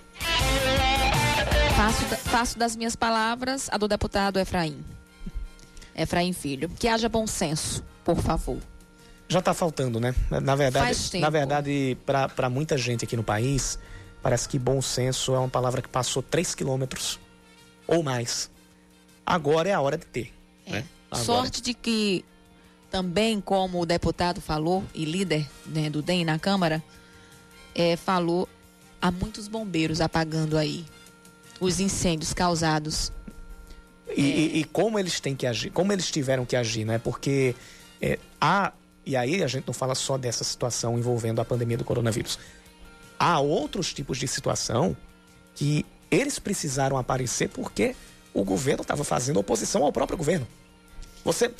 [1.76, 4.86] Faço, faço das minhas palavras a do deputado Efraim.
[5.96, 6.70] Efraim Filho.
[6.70, 8.60] Que haja bom senso, por favor.
[9.28, 10.14] Já está faltando, né?
[10.30, 13.80] Na verdade, na verdade, para muita gente aqui no país,
[14.22, 17.20] parece que bom senso é uma palavra que passou 3 quilômetros
[17.88, 18.50] ou mais
[19.30, 20.34] Agora é a hora de ter.
[20.66, 20.72] É.
[20.72, 20.86] Né?
[21.14, 22.26] Sorte de que
[22.90, 26.84] também, como o deputado falou, e líder né, do DEM na Câmara,
[27.76, 28.50] é, falou,
[29.00, 30.84] há muitos bombeiros apagando aí
[31.60, 33.12] os incêndios causados.
[34.18, 34.24] E, é...
[34.24, 36.98] e, e como eles têm que agir, como eles tiveram que agir, né?
[36.98, 37.56] Porque
[38.02, 38.74] é, há,
[39.06, 42.40] e aí a gente não fala só dessa situação envolvendo a pandemia do coronavírus.
[43.20, 44.98] Há outros tipos de situação
[45.54, 47.96] que eles precisaram aparecer porque
[48.34, 50.48] o governo estava fazendo oposição ao próprio governo.
[51.24, 51.52] Você.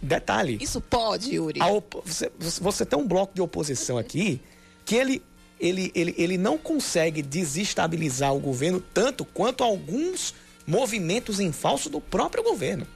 [0.00, 0.58] Detalhe.
[0.60, 1.60] Isso pode, Yuri.
[1.60, 4.40] Op, você, você tem um bloco de oposição aqui
[4.84, 5.22] que ele,
[5.58, 10.34] ele, ele, ele não consegue desestabilizar o governo tanto quanto alguns
[10.66, 12.86] movimentos em falso do próprio governo.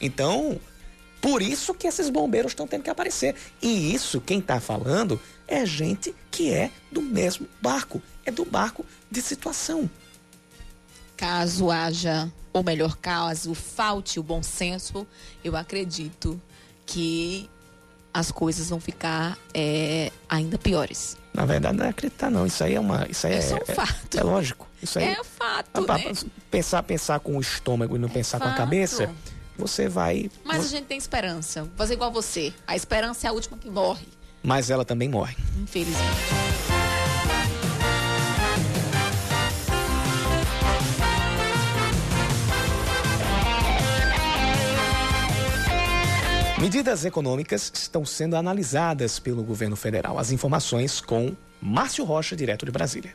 [0.00, 0.60] Então,
[1.20, 3.34] por isso que esses bombeiros estão tendo que aparecer.
[3.60, 8.02] E isso, quem está falando, é gente que é do mesmo barco.
[8.24, 9.88] É do barco de situação.
[11.16, 15.06] Caso haja ou melhor, caso falte o bom senso,
[15.44, 16.40] eu acredito
[16.84, 17.48] que
[18.12, 21.16] as coisas vão ficar é, ainda piores.
[21.32, 22.44] Na verdade, não é acreditar, não.
[22.44, 23.06] Isso aí é uma.
[23.08, 24.18] Isso aí é, é, um é, fato.
[24.18, 24.66] É, lógico.
[24.82, 25.80] Isso aí, é fato.
[25.80, 26.12] né?
[26.50, 28.48] Pensar, pensar com o estômago e não pensar fato.
[28.48, 29.08] com a cabeça,
[29.56, 30.28] você vai.
[30.44, 31.62] Mas a gente tem esperança.
[31.62, 32.52] Vou fazer igual você.
[32.66, 34.06] A esperança é a última que morre.
[34.42, 35.36] Mas ela também morre.
[35.62, 36.79] Infelizmente.
[46.60, 50.18] Medidas econômicas estão sendo analisadas pelo governo federal.
[50.18, 53.14] As informações com Márcio Rocha, direto de Brasília.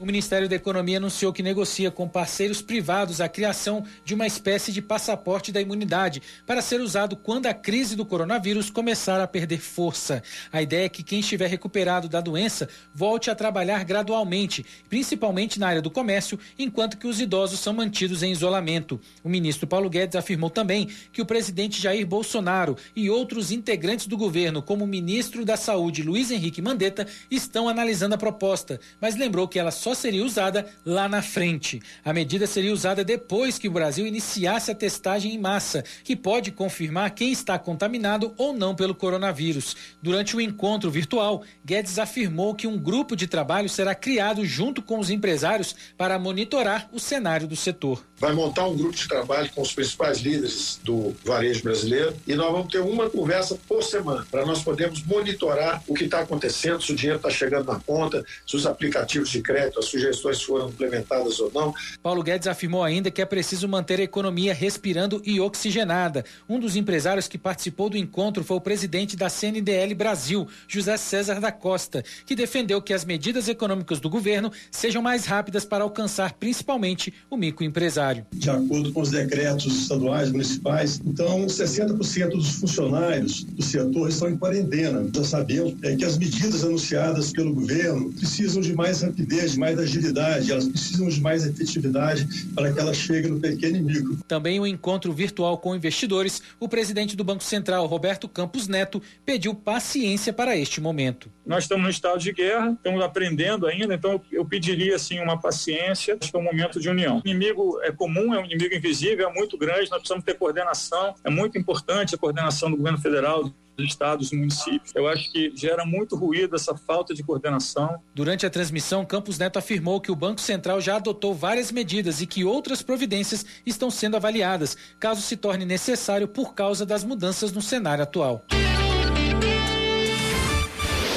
[0.00, 4.70] O Ministério da Economia anunciou que negocia com parceiros privados a criação de uma espécie
[4.70, 9.58] de passaporte da imunidade para ser usado quando a crise do coronavírus começar a perder
[9.58, 10.22] força.
[10.52, 15.66] A ideia é que quem estiver recuperado da doença volte a trabalhar gradualmente, principalmente na
[15.66, 19.00] área do comércio, enquanto que os idosos são mantidos em isolamento.
[19.24, 24.16] O ministro Paulo Guedes afirmou também que o presidente Jair Bolsonaro e outros integrantes do
[24.16, 29.48] governo, como o ministro da Saúde Luiz Henrique Mandetta, estão analisando a proposta, mas lembrou
[29.48, 31.80] que ela só só seria usada lá na frente.
[32.04, 36.52] A medida seria usada depois que o Brasil iniciasse a testagem em massa, que pode
[36.52, 39.74] confirmar quem está contaminado ou não pelo coronavírus.
[40.02, 44.98] Durante o encontro virtual, Guedes afirmou que um grupo de trabalho será criado junto com
[44.98, 48.07] os empresários para monitorar o cenário do setor.
[48.20, 52.50] Vai montar um grupo de trabalho com os principais líderes do varejo brasileiro e nós
[52.50, 56.92] vamos ter uma conversa por semana para nós podermos monitorar o que está acontecendo, se
[56.92, 61.38] o dinheiro está chegando na conta, se os aplicativos de crédito as sugestões foram implementadas
[61.38, 61.72] ou não.
[62.02, 66.24] Paulo Guedes afirmou ainda que é preciso manter a economia respirando e oxigenada.
[66.48, 71.40] Um dos empresários que participou do encontro foi o presidente da CNDL Brasil, José César
[71.40, 76.32] da Costa, que defendeu que as medidas econômicas do governo sejam mais rápidas para alcançar
[76.32, 78.07] principalmente o microempresário.
[78.14, 84.36] De acordo com os decretos estaduais, municipais, então 60% dos funcionários do setor estão em
[84.36, 85.08] quarentena.
[85.14, 89.78] Já sabemos é, que as medidas anunciadas pelo governo precisam de mais rapidez, de mais
[89.78, 94.18] agilidade, elas precisam de mais efetividade para que elas cheguem no pequeno e micro.
[94.26, 99.02] Também o um encontro virtual com investidores, o presidente do Banco Central, Roberto Campos Neto,
[99.24, 101.30] pediu paciência para este momento.
[101.44, 106.16] Nós estamos no estado de guerra, estamos aprendendo ainda, então eu pediria assim uma paciência,
[106.20, 107.22] acho que é um momento de união.
[107.24, 111.14] O inimigo é comum, é um inimigo invisível, é muito grande, nós precisamos ter coordenação,
[111.24, 114.92] é muito importante a coordenação do governo federal, dos estados e municípios.
[114.94, 118.00] Eu acho que gera muito ruído essa falta de coordenação.
[118.14, 122.26] Durante a transmissão, Campos Neto afirmou que o Banco Central já adotou várias medidas e
[122.26, 127.62] que outras providências estão sendo avaliadas, caso se torne necessário por causa das mudanças no
[127.62, 128.44] cenário atual.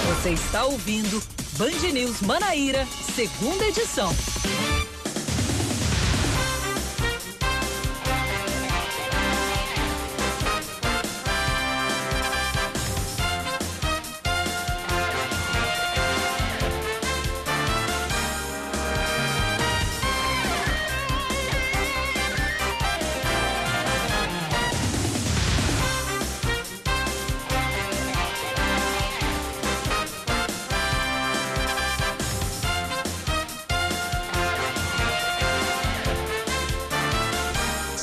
[0.08, 1.22] Você está ouvindo
[1.58, 4.12] Band News Manaíra, segunda edição.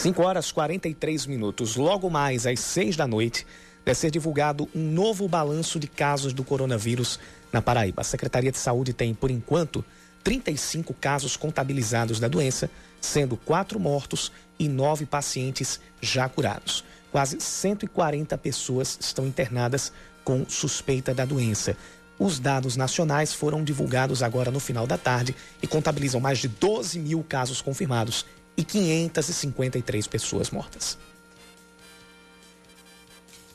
[0.08, 1.76] 5 horas 43 minutos.
[1.76, 3.46] Logo mais às 6 da noite,
[3.84, 7.20] vai ser divulgado um novo balanço de casos do coronavírus
[7.52, 8.00] na Paraíba.
[8.00, 9.84] A Secretaria de Saúde tem, por enquanto,
[10.24, 12.70] 35 casos contabilizados da doença,
[13.02, 16.82] sendo quatro mortos e nove pacientes já curados.
[17.12, 19.92] Quase 140 pessoas estão internadas
[20.24, 21.76] com suspeita da doença.
[22.18, 26.98] Os dados nacionais foram divulgados agora no final da tarde e contabilizam mais de 12
[26.98, 28.24] mil casos confirmados
[28.58, 30.98] e 553 pessoas mortas.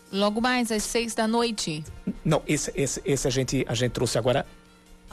[0.09, 1.83] Logo mais às seis da noite.
[2.23, 4.45] Não, esse, esse, esse a, gente, a gente trouxe agora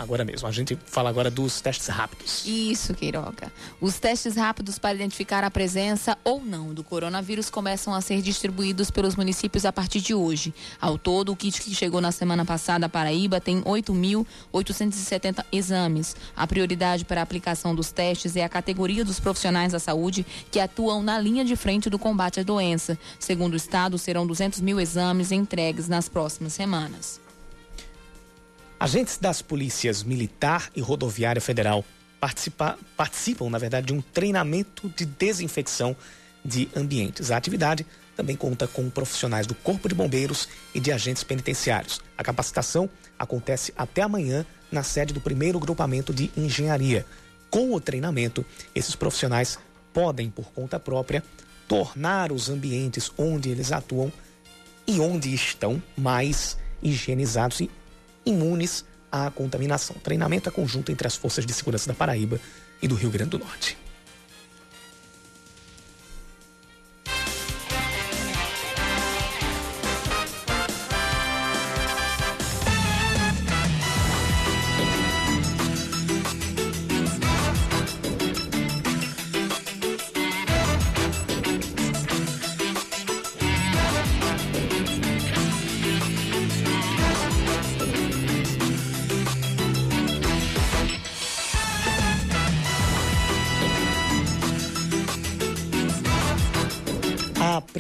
[0.01, 0.49] agora mesmo.
[0.49, 2.43] A gente fala agora dos testes rápidos.
[2.47, 3.53] Isso, Queiroga.
[3.81, 8.91] Os testes rápidos para identificar a presença ou não do coronavírus começam a ser distribuídos
[8.91, 10.55] pelos municípios a partir de hoje.
[10.81, 16.17] Ao todo, o kit que chegou na semana passada à Paraíba tem 8.870 exames.
[16.35, 20.59] A prioridade para a aplicação dos testes é a categoria dos profissionais da saúde que
[20.59, 22.99] atuam na linha de frente do combate à doença.
[23.19, 27.21] Segundo o Estado, serão 200 mil exames entregues nas próximas semanas.
[28.81, 31.85] Agentes das polícias militar e rodoviária federal
[32.19, 35.95] participa, participam, na verdade, de um treinamento de desinfecção
[36.43, 37.31] de ambientes.
[37.31, 42.01] A atividade também conta com profissionais do Corpo de Bombeiros e de agentes penitenciários.
[42.17, 42.89] A capacitação
[43.19, 47.05] acontece até amanhã na sede do primeiro grupamento de engenharia.
[47.51, 49.59] Com o treinamento, esses profissionais
[49.93, 51.23] podem, por conta própria,
[51.69, 54.11] tornar os ambientes onde eles atuam
[54.87, 57.71] e onde estão mais higienizados e
[58.25, 59.97] imunes à contaminação.
[60.03, 62.41] Treinamento é conjunto entre as forças de segurança da Paraíba
[62.81, 63.77] e do Rio Grande do Norte.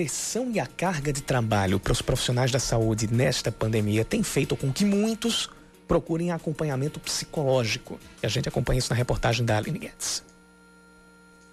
[0.01, 4.57] Pressão e a carga de trabalho para os profissionais da saúde nesta pandemia tem feito
[4.57, 5.51] com que muitos
[5.87, 8.01] procurem acompanhamento psicológico.
[8.23, 10.30] E a gente acompanha isso na reportagem da Aline Guedes.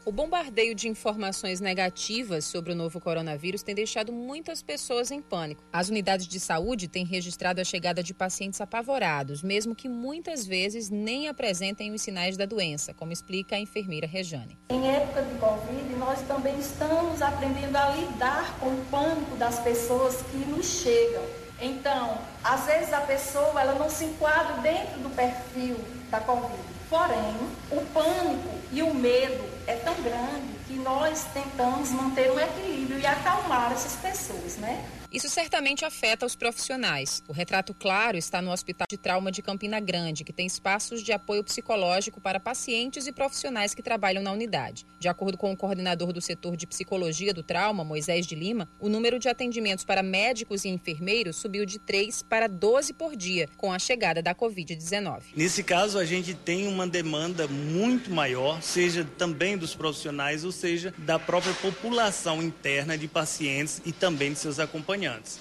[0.07, 5.61] O bombardeio de informações negativas sobre o novo coronavírus tem deixado muitas pessoas em pânico.
[5.69, 10.89] As unidades de saúde têm registrado a chegada de pacientes apavorados, mesmo que muitas vezes
[10.89, 14.57] nem apresentem os sinais da doença, como explica a enfermeira Rejane.
[14.69, 20.21] Em época de Covid, nós também estamos aprendendo a lidar com o pânico das pessoas
[20.31, 21.23] que nos chegam.
[21.59, 25.75] Então, às vezes a pessoa ela não se enquadra dentro do perfil
[26.09, 27.35] da Covid Porém,
[27.69, 33.05] o pânico e o medo é tão grande que nós tentamos manter um equilíbrio e
[33.05, 34.85] acalmar essas pessoas, né?
[35.11, 37.23] Isso certamente afeta os profissionais.
[37.29, 41.13] O retrato claro está no Hospital de Trauma de Campina Grande, que tem espaços de
[41.13, 44.85] apoio psicológico para pacientes e profissionais que trabalham na unidade.
[44.99, 48.89] De acordo com o coordenador do setor de psicologia do trauma, Moisés de Lima, o
[48.89, 53.71] número de atendimentos para médicos e enfermeiros subiu de 3 para 12 por dia com
[53.71, 55.21] a chegada da Covid-19.
[55.35, 60.93] Nesse caso, a gente tem uma demanda muito maior, seja também dos profissionais, ou seja,
[60.97, 64.96] da própria população interna de pacientes e também de seus acompanhantes.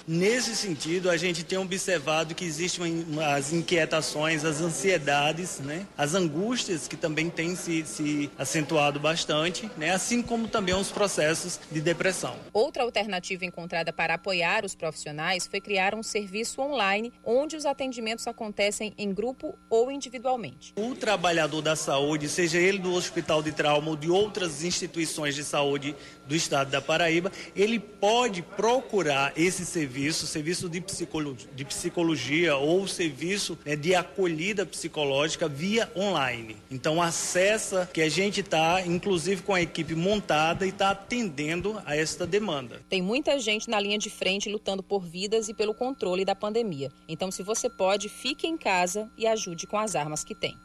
[0.06, 5.86] Nesse sentido, a gente tem observado que existem as inquietações, as ansiedades, né?
[5.96, 9.90] as angústias que também têm se, se acentuado bastante, né?
[9.90, 12.36] assim como também os processos de depressão.
[12.52, 18.26] Outra alternativa encontrada para apoiar os profissionais foi criar um serviço online onde os atendimentos
[18.26, 20.74] acontecem em grupo ou individualmente.
[20.76, 25.44] O trabalhador da saúde, seja ele do hospital de trauma ou de outras instituições de
[25.44, 25.94] saúde
[26.26, 32.86] do estado da Paraíba, ele pode procurar esse serviço, serviço de psicologia, de psicologia ou
[32.86, 36.56] serviço né, de acolhida psicológica via online.
[36.70, 41.96] Então acessa que a gente está, inclusive com a equipe montada e está atendendo a
[41.96, 42.80] esta demanda.
[42.88, 46.90] Tem muita gente na linha de frente lutando por vidas e pelo controle da pandemia.
[47.08, 50.56] Então, se você pode, fique em casa e ajude com as armas que tem.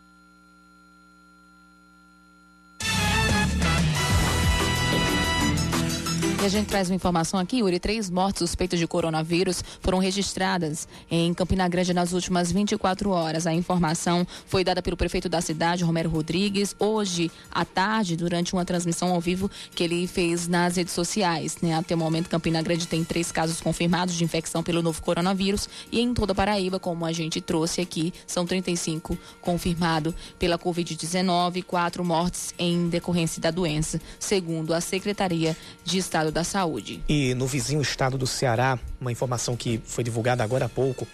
[6.41, 7.79] E a gente traz uma informação aqui, Yuri.
[7.79, 13.45] Três mortes suspeitas de coronavírus foram registradas em Campina Grande nas últimas 24 horas.
[13.45, 18.65] A informação foi dada pelo prefeito da cidade, Romero Rodrigues, hoje à tarde, durante uma
[18.65, 21.57] transmissão ao vivo que ele fez nas redes sociais.
[21.61, 21.75] Né?
[21.75, 26.01] Até o momento, Campina Grande tem três casos confirmados de infecção pelo novo coronavírus e
[26.01, 32.03] em toda a Paraíba, como a gente trouxe aqui, são 35 confirmados pela Covid-19, quatro
[32.03, 37.03] mortes em decorrência da doença, segundo a Secretaria de Estado da Saúde.
[37.07, 41.07] E no vizinho estado do Ceará, uma informação que foi divulgada agora há pouco,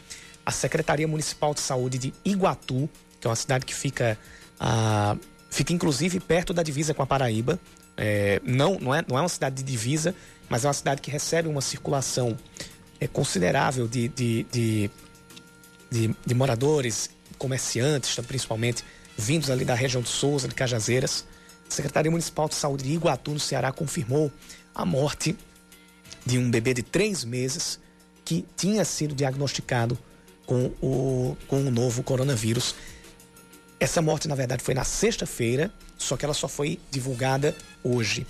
[0.45, 2.89] a Secretaria Municipal de Saúde de Iguatu,
[3.20, 4.18] que é uma cidade que fica,
[4.59, 5.18] ah,
[5.49, 7.59] fica inclusive perto da divisa com a Paraíba,
[7.97, 10.13] é, não, não, é, não é uma cidade de divisa,
[10.47, 12.38] mas é uma cidade que recebe uma circulação
[12.99, 14.91] é, considerável de, de, de,
[15.89, 18.86] de, de moradores, comerciantes, principalmente,
[19.18, 21.26] vindos ali da região de Souza, de Cajazeiras.
[21.70, 24.32] A Secretaria Municipal de Saúde de Iguatu, no Ceará, confirmou
[24.78, 25.36] a morte
[26.23, 27.80] de um bebê de três meses
[28.23, 29.97] que tinha sido diagnosticado
[30.45, 32.75] com o, com o novo coronavírus.
[33.80, 38.28] Essa morte, na verdade, foi na sexta-feira, só que ela só foi divulgada hoje.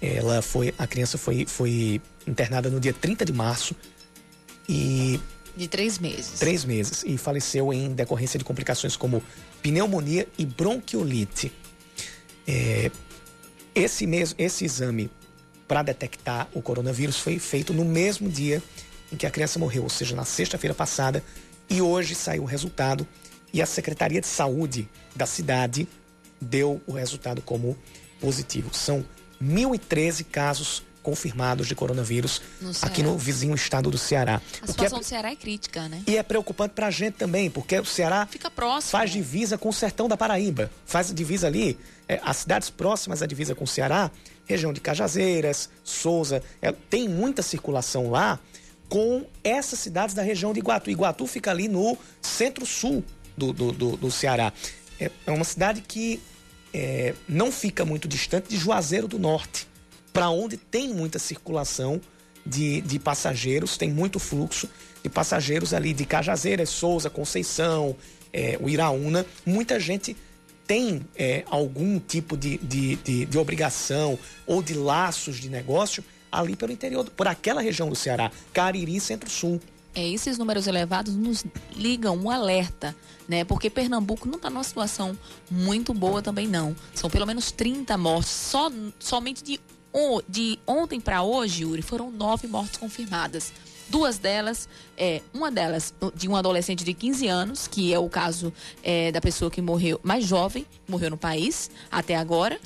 [0.00, 3.74] Ela foi, a criança foi, foi internada no dia 30 de março
[4.68, 5.18] e
[5.56, 6.38] de três meses.
[6.38, 9.22] Três meses e faleceu em decorrência de complicações como
[9.62, 11.50] pneumonia e bronquiolite.
[12.46, 12.90] É,
[13.74, 15.10] esse mesmo, esse exame
[15.66, 18.62] para detectar o coronavírus foi feito no mesmo dia
[19.12, 21.22] em que a criança morreu, ou seja, na sexta-feira passada,
[21.68, 23.06] e hoje saiu o resultado
[23.52, 25.88] e a Secretaria de Saúde da cidade
[26.40, 27.76] deu o resultado como
[28.20, 28.70] positivo.
[28.72, 29.04] São
[29.42, 34.42] 1.013 casos confirmados de coronavírus no aqui no vizinho estado do Ceará.
[34.60, 35.00] A situação é...
[35.00, 36.02] do Ceará é crítica, né?
[36.04, 38.90] E é preocupante para a gente também, porque o Ceará Fica próximo.
[38.90, 43.26] faz divisa com o sertão da Paraíba, faz divisa ali, é, as cidades próximas à
[43.26, 44.10] divisa com o Ceará,
[44.46, 48.38] região de Cajazeiras, Souza, é, tem muita circulação lá
[48.88, 50.90] com essas cidades da região de Iguatu.
[50.90, 53.04] Iguatu fica ali no centro-sul
[53.36, 54.52] do, do, do, do, Ceará.
[54.98, 56.20] É, é uma cidade que
[56.72, 59.66] é, não fica muito distante de Juazeiro do Norte
[60.12, 62.00] para onde tem muita circulação
[62.44, 64.68] de, de passageiros, tem muito fluxo
[65.02, 67.96] de passageiros ali de Cajazeiras, Souza, Conceição,
[68.32, 69.26] é, o Iraúna.
[69.44, 70.16] Muita gente
[70.66, 76.56] tem é, algum tipo de, de, de, de, obrigação ou de laços de negócio ali
[76.56, 79.60] pelo interior, por aquela região do Ceará, Cariri, Centro-Sul.
[79.94, 81.44] É, esses números elevados nos
[81.74, 82.94] ligam um alerta,
[83.26, 83.44] né?
[83.44, 85.16] Porque Pernambuco não está numa situação
[85.50, 86.76] muito boa também não.
[86.94, 89.58] São pelo menos 30 mortes só somente de
[90.28, 93.50] de ontem para hoje, Yuri, foram nove mortes confirmadas.
[93.88, 98.52] Duas delas, é, uma delas de um adolescente de 15 anos, que é o caso
[98.82, 102.58] é, da pessoa que morreu, mais jovem, morreu no país até agora.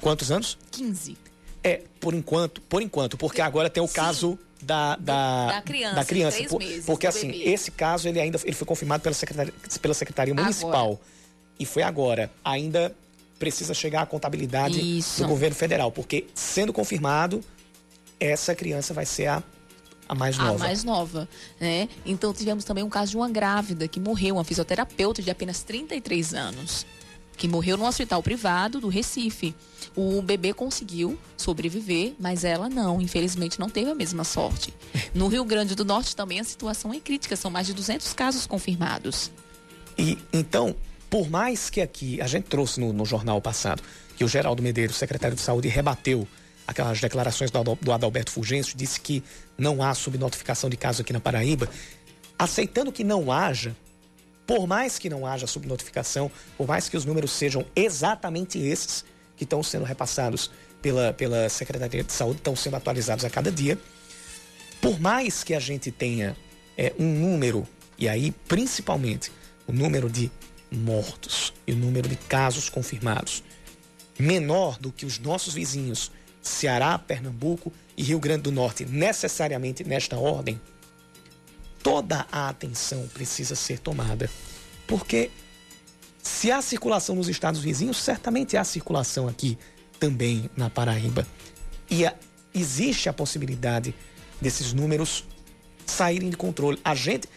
[0.00, 0.56] Quantos anos?
[0.70, 1.16] 15.
[1.64, 3.94] É, por enquanto, por enquanto, porque agora tem o Sim.
[3.94, 5.94] caso da, da, da criança.
[5.94, 7.50] Da criança por, meses, porque assim, bebê.
[7.50, 10.86] esse caso ele ainda ele foi confirmado pela Secretaria, pela Secretaria Municipal.
[10.86, 11.00] Agora.
[11.58, 12.30] E foi agora.
[12.44, 12.94] Ainda
[13.38, 15.22] precisa chegar à contabilidade Isso.
[15.22, 17.42] do governo federal, porque sendo confirmado,
[18.18, 19.42] essa criança vai ser a,
[20.08, 20.54] a mais nova.
[20.54, 21.28] A mais nova,
[21.60, 21.88] né?
[22.04, 26.34] Então tivemos também um caso de uma grávida que morreu, uma fisioterapeuta de apenas 33
[26.34, 26.86] anos.
[27.36, 29.54] que morreu no hospital privado do Recife.
[29.94, 32.98] O bebê conseguiu sobreviver, mas ela não.
[33.00, 34.72] Infelizmente, não teve a mesma sorte.
[35.14, 37.36] No Rio Grande do Norte também a situação é crítica.
[37.36, 39.30] São mais de 200 casos confirmados.
[39.98, 40.74] E então,
[41.10, 43.82] por mais que aqui a gente trouxe no, no jornal passado
[44.16, 46.26] que o Geraldo Medeiros, secretário de Saúde, rebateu
[46.66, 49.22] aquelas declarações do, Adalberto Fulgêncio, disse que
[49.56, 51.68] não há subnotificação de casos aqui na Paraíba.
[52.38, 53.74] Aceitando que não haja,
[54.46, 59.04] por mais que não haja subnotificação, por mais que os números sejam exatamente esses
[59.36, 60.50] que estão sendo repassados
[60.82, 63.78] pela, pela Secretaria de Saúde, estão sendo atualizados a cada dia,
[64.80, 66.36] por mais que a gente tenha
[66.76, 67.66] é, um número,
[67.98, 69.32] e aí principalmente
[69.66, 70.30] o número de
[70.70, 73.42] mortos e o número de casos confirmados
[74.18, 76.10] menor do que os nossos vizinhos
[76.46, 80.60] Ceará, Pernambuco e Rio Grande do Norte, necessariamente nesta ordem,
[81.82, 84.30] toda a atenção precisa ser tomada.
[84.86, 85.30] Porque
[86.22, 89.58] se há circulação nos estados vizinhos, certamente há circulação aqui
[89.98, 91.26] também na Paraíba.
[91.90, 92.14] E a,
[92.54, 93.94] existe a possibilidade
[94.40, 95.24] desses números
[95.84, 96.78] saírem de controle.
[96.84, 97.28] A gente,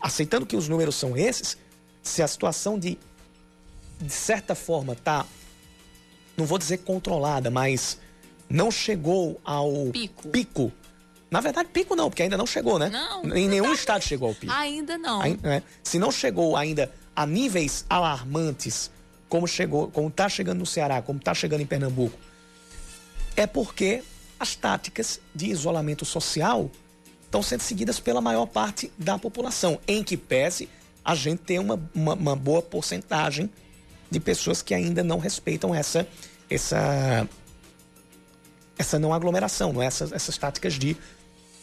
[0.00, 1.56] aceitando que os números são esses,
[2.02, 2.98] se a situação de,
[4.00, 5.26] de certa forma está,
[6.36, 7.98] não vou dizer controlada, mas
[8.48, 10.28] não chegou ao pico.
[10.28, 10.72] pico.
[11.30, 12.88] Na verdade, pico não, porque ainda não chegou, né?
[12.88, 13.36] Não.
[13.36, 14.52] Em nenhum estado chegou ao pico.
[14.52, 15.20] Ainda não.
[15.20, 15.62] Ainda, né?
[15.82, 18.90] Se não chegou ainda a níveis alarmantes,
[19.28, 22.18] como chegou, como está chegando no Ceará, como está chegando em Pernambuco,
[23.36, 24.02] é porque
[24.40, 26.70] as táticas de isolamento social
[27.24, 30.68] estão sendo seguidas pela maior parte da população, em que pese
[31.04, 33.50] a gente ter uma, uma, uma boa porcentagem
[34.10, 36.08] de pessoas que ainda não respeitam essa,
[36.48, 37.28] essa
[38.78, 39.86] essa não aglomeração, não é?
[39.86, 40.96] essas, essas táticas de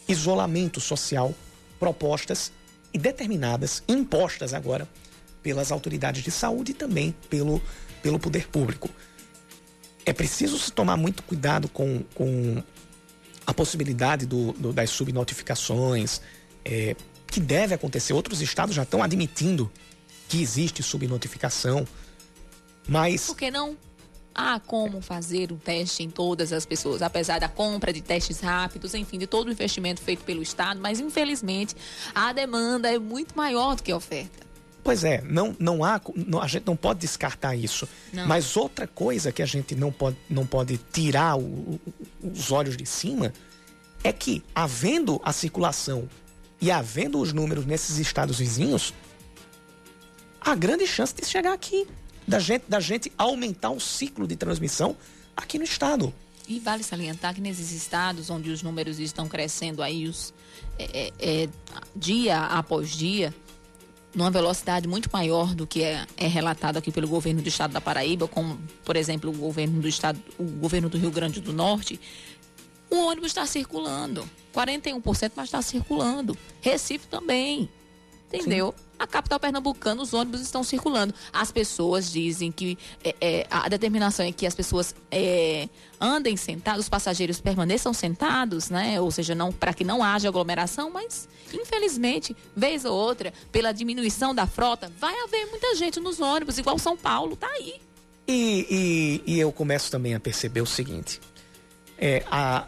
[0.07, 1.34] isolamento social
[1.80, 2.51] propostas
[2.93, 4.88] e determinadas, impostas agora
[5.41, 7.61] pelas autoridades de saúde e também pelo,
[8.01, 8.89] pelo poder público.
[10.05, 12.61] É preciso se tomar muito cuidado com, com
[13.45, 16.22] a possibilidade do, do das subnotificações,
[16.63, 16.95] é,
[17.28, 18.13] que deve acontecer.
[18.13, 19.72] Outros estados já estão admitindo
[20.28, 21.88] que existe subnotificação,
[22.88, 23.28] mas.
[23.28, 23.78] Por que não?
[24.36, 28.94] Há como fazer o teste em todas as pessoas, apesar da compra de testes rápidos,
[28.94, 31.74] enfim, de todo o investimento feito pelo Estado, mas infelizmente
[32.14, 34.46] a demanda é muito maior do que a oferta.
[34.84, 37.90] Pois é, não, não há, não, a gente não pode descartar isso.
[38.14, 38.28] Não.
[38.28, 41.80] Mas outra coisa que a gente não pode, não pode tirar o,
[42.22, 43.34] os olhos de cima
[44.04, 46.08] é que, havendo a circulação
[46.62, 48.94] e havendo os números nesses estados vizinhos,
[50.40, 51.88] há grande chance de chegar aqui
[52.28, 54.95] da gente, da gente aumentar o ciclo de transmissão
[55.36, 56.13] aqui no estado.
[56.47, 60.34] E vale salientar que nesses estados onde os números estão crescendo aí os,
[60.78, 61.49] é, é, é
[61.95, 63.34] dia após dia,
[64.13, 67.82] numa velocidade muito maior do que é, é, relatado aqui pelo governo do estado da
[67.82, 71.99] Paraíba, como, por exemplo, o governo do estado, o governo do Rio Grande do Norte,
[72.89, 74.28] o ônibus está circulando.
[74.53, 76.38] 41%, mas está circulando.
[76.61, 77.69] Recife também.
[78.32, 78.73] Entendeu?
[78.78, 78.85] Sim.
[78.98, 81.14] A capital pernambucana, os ônibus estão circulando.
[81.34, 85.68] As pessoas dizem que é, é, a determinação é que as pessoas é,
[86.00, 89.00] andem sentados, os passageiros permaneçam sentados, né?
[89.02, 94.34] Ou seja, não para que não haja aglomeração, mas infelizmente, vez ou outra, pela diminuição
[94.34, 97.76] da frota, vai haver muita gente nos ônibus, igual São Paulo, tá aí.
[98.28, 101.22] E, e, e eu começo também a perceber o seguinte:
[101.98, 102.66] é, a,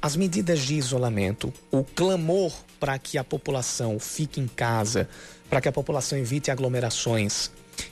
[0.00, 5.08] as medidas de isolamento, o clamor para que a população fique em casa,
[5.50, 7.50] para que a população evite aglomerações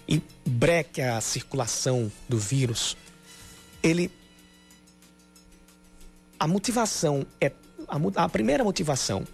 [0.09, 2.96] e breque a circulação do vírus,
[3.82, 4.11] ele
[6.38, 7.50] a motivação é
[7.88, 9.26] a, a primeira motivação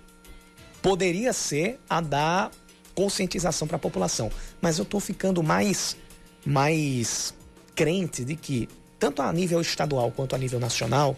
[0.80, 2.50] poderia ser a da
[2.94, 5.96] conscientização para a população, mas eu estou ficando mais
[6.46, 7.34] mais
[7.74, 8.68] crente de que
[8.98, 11.16] tanto a nível estadual quanto a nível nacional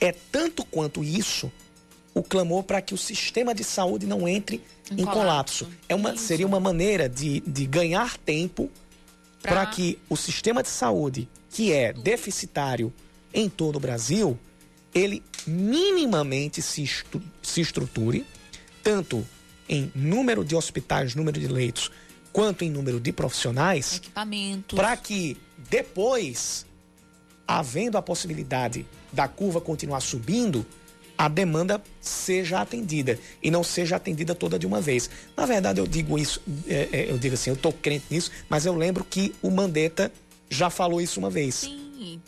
[0.00, 1.50] é tanto quanto isso
[2.14, 5.64] o clamor para que o sistema de saúde não entre em, em colapso.
[5.64, 5.68] colapso.
[5.88, 8.70] É uma, seria uma maneira de, de ganhar tempo
[9.42, 12.92] para que o sistema de saúde, que é deficitário
[13.32, 14.38] em todo o Brasil,
[14.94, 18.24] ele minimamente se, estu, se estruture,
[18.82, 19.26] tanto
[19.68, 21.90] em número de hospitais, número de leitos,
[22.32, 24.00] quanto em número de profissionais,
[24.74, 25.36] para que
[25.68, 26.64] depois,
[27.46, 30.64] havendo a possibilidade da curva continuar subindo,
[31.16, 35.08] a demanda seja atendida e não seja atendida toda de uma vez.
[35.36, 38.66] Na verdade, eu digo isso, é, é, eu digo assim, eu estou crente nisso, mas
[38.66, 40.10] eu lembro que o Mandetta
[40.50, 41.54] já falou isso uma vez.
[41.54, 42.20] Sim.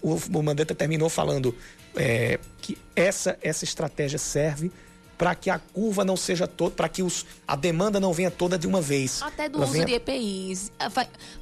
[0.00, 1.54] O, o Mandetta terminou falando
[1.96, 4.70] é, que essa, essa estratégia serve
[5.16, 8.56] para que a curva não seja toda, para que os, a demanda não venha toda
[8.56, 9.20] de uma vez.
[9.20, 10.70] Até do Ela uso venha- de EPIs.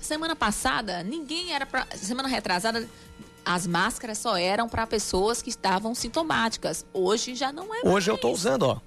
[0.00, 1.86] Semana passada, ninguém era para.
[1.94, 2.88] Semana retrasada,
[3.46, 6.84] as máscaras só eram para pessoas que estavam sintomáticas.
[6.92, 8.80] Hoje já não é Hoje eu tô usando, ó.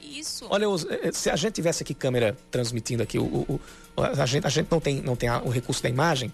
[0.00, 0.46] Isso.
[0.48, 3.60] Olha, uso- eh, se a gente tivesse aqui câmera transmitindo aqui, o, o-
[3.96, 6.32] o- a, gente, a gente não tem, não tem a- o recurso da imagem,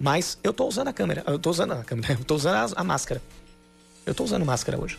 [0.00, 1.22] mas eu tô usando a câmera.
[1.26, 3.20] Eu tô usando a câmera, eu tô usando a, a máscara.
[4.06, 4.98] Eu tô usando máscara hoje.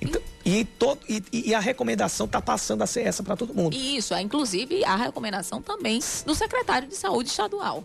[0.00, 3.76] Então, e, todo, e, e a recomendação tá passando a ser essa para todo mundo.
[3.76, 7.84] Isso, é inclusive a recomendação também do secretário de saúde estadual.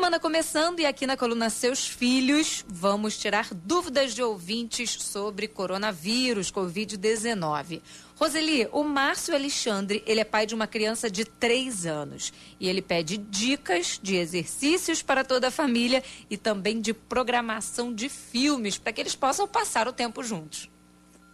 [0.00, 6.50] Semana começando e aqui na coluna Seus Filhos vamos tirar dúvidas de ouvintes sobre coronavírus,
[6.50, 7.82] Covid-19.
[8.16, 12.80] Roseli, o Márcio Alexandre, ele é pai de uma criança de 3 anos e ele
[12.80, 18.94] pede dicas de exercícios para toda a família e também de programação de filmes para
[18.94, 20.70] que eles possam passar o tempo juntos.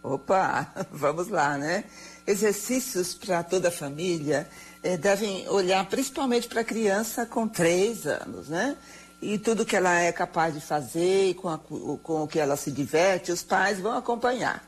[0.03, 1.85] Opa, vamos lá, né?
[2.27, 4.49] Exercícios para toda a família
[4.95, 8.77] devem olhar principalmente para a criança com três anos, né?
[9.21, 12.69] E tudo que ela é capaz de fazer com, a- com o que ela se
[12.71, 14.63] diverte, os pais vão acompanhar.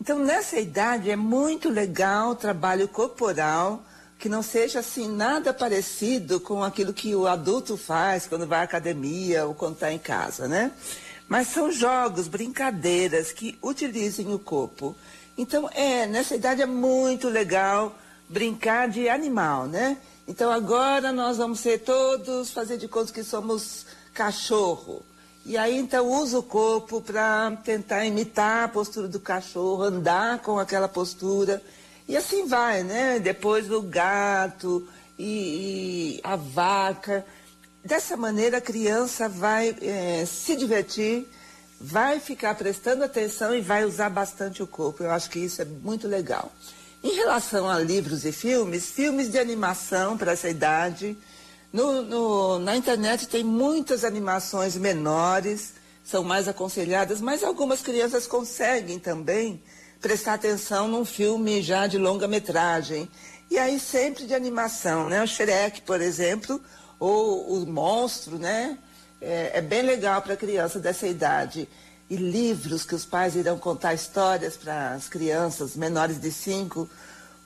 [0.00, 3.82] Então, nessa idade, é muito legal o trabalho corporal,
[4.16, 8.62] que não seja assim nada parecido com aquilo que o adulto faz quando vai à
[8.62, 10.70] academia ou quando está em casa, né?
[11.28, 14.96] Mas são jogos, brincadeiras que utilizem o corpo.
[15.36, 17.96] Então, é, nessa idade é muito legal
[18.28, 19.98] brincar de animal, né?
[20.26, 25.02] Então, agora nós vamos ser todos, fazer de conta que somos cachorro.
[25.46, 30.58] E aí, então, usa o corpo para tentar imitar a postura do cachorro, andar com
[30.58, 31.62] aquela postura.
[32.06, 33.18] E assim vai, né?
[33.18, 34.86] Depois o gato
[35.18, 37.24] e, e a vaca.
[37.82, 41.26] Dessa maneira, a criança vai eh, se divertir,
[41.80, 45.02] vai ficar prestando atenção e vai usar bastante o corpo.
[45.02, 46.52] Eu acho que isso é muito legal.
[47.02, 51.16] Em relação a livros e filmes, filmes de animação para essa idade.
[51.72, 58.98] No- no- na internet tem muitas animações menores, são mais aconselhadas, mas algumas crianças conseguem
[58.98, 59.62] também
[60.00, 63.08] prestar atenção num filme já de longa metragem.
[63.50, 65.22] E aí sempre de animação, né?
[65.22, 66.60] O Shrek, por exemplo,
[66.98, 68.76] ou o Monstro, né?
[69.20, 71.68] É, é bem legal para criança dessa idade.
[72.10, 76.88] E livros que os pais irão contar histórias para as crianças menores de cinco.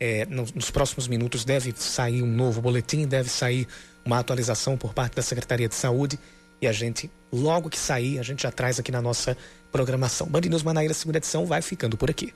[0.00, 3.68] É, nos, nos próximos minutos deve sair um novo boletim, deve sair
[4.06, 6.18] uma atualização por parte da Secretaria de Saúde
[6.60, 9.36] e a gente, logo que sair, a gente já traz aqui na nossa
[9.70, 10.26] programação.
[10.26, 12.32] Band News Manaíra, segunda edição, vai ficando por aqui.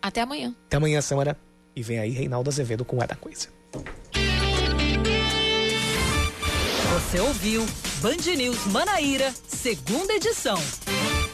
[0.00, 0.54] Até amanhã.
[0.66, 1.36] Até amanhã, Samara.
[1.74, 3.48] E vem aí Reinaldo Azevedo com o É da Coisa.
[6.92, 7.66] Você ouviu
[8.00, 10.58] Band News Manaíra, segunda edição.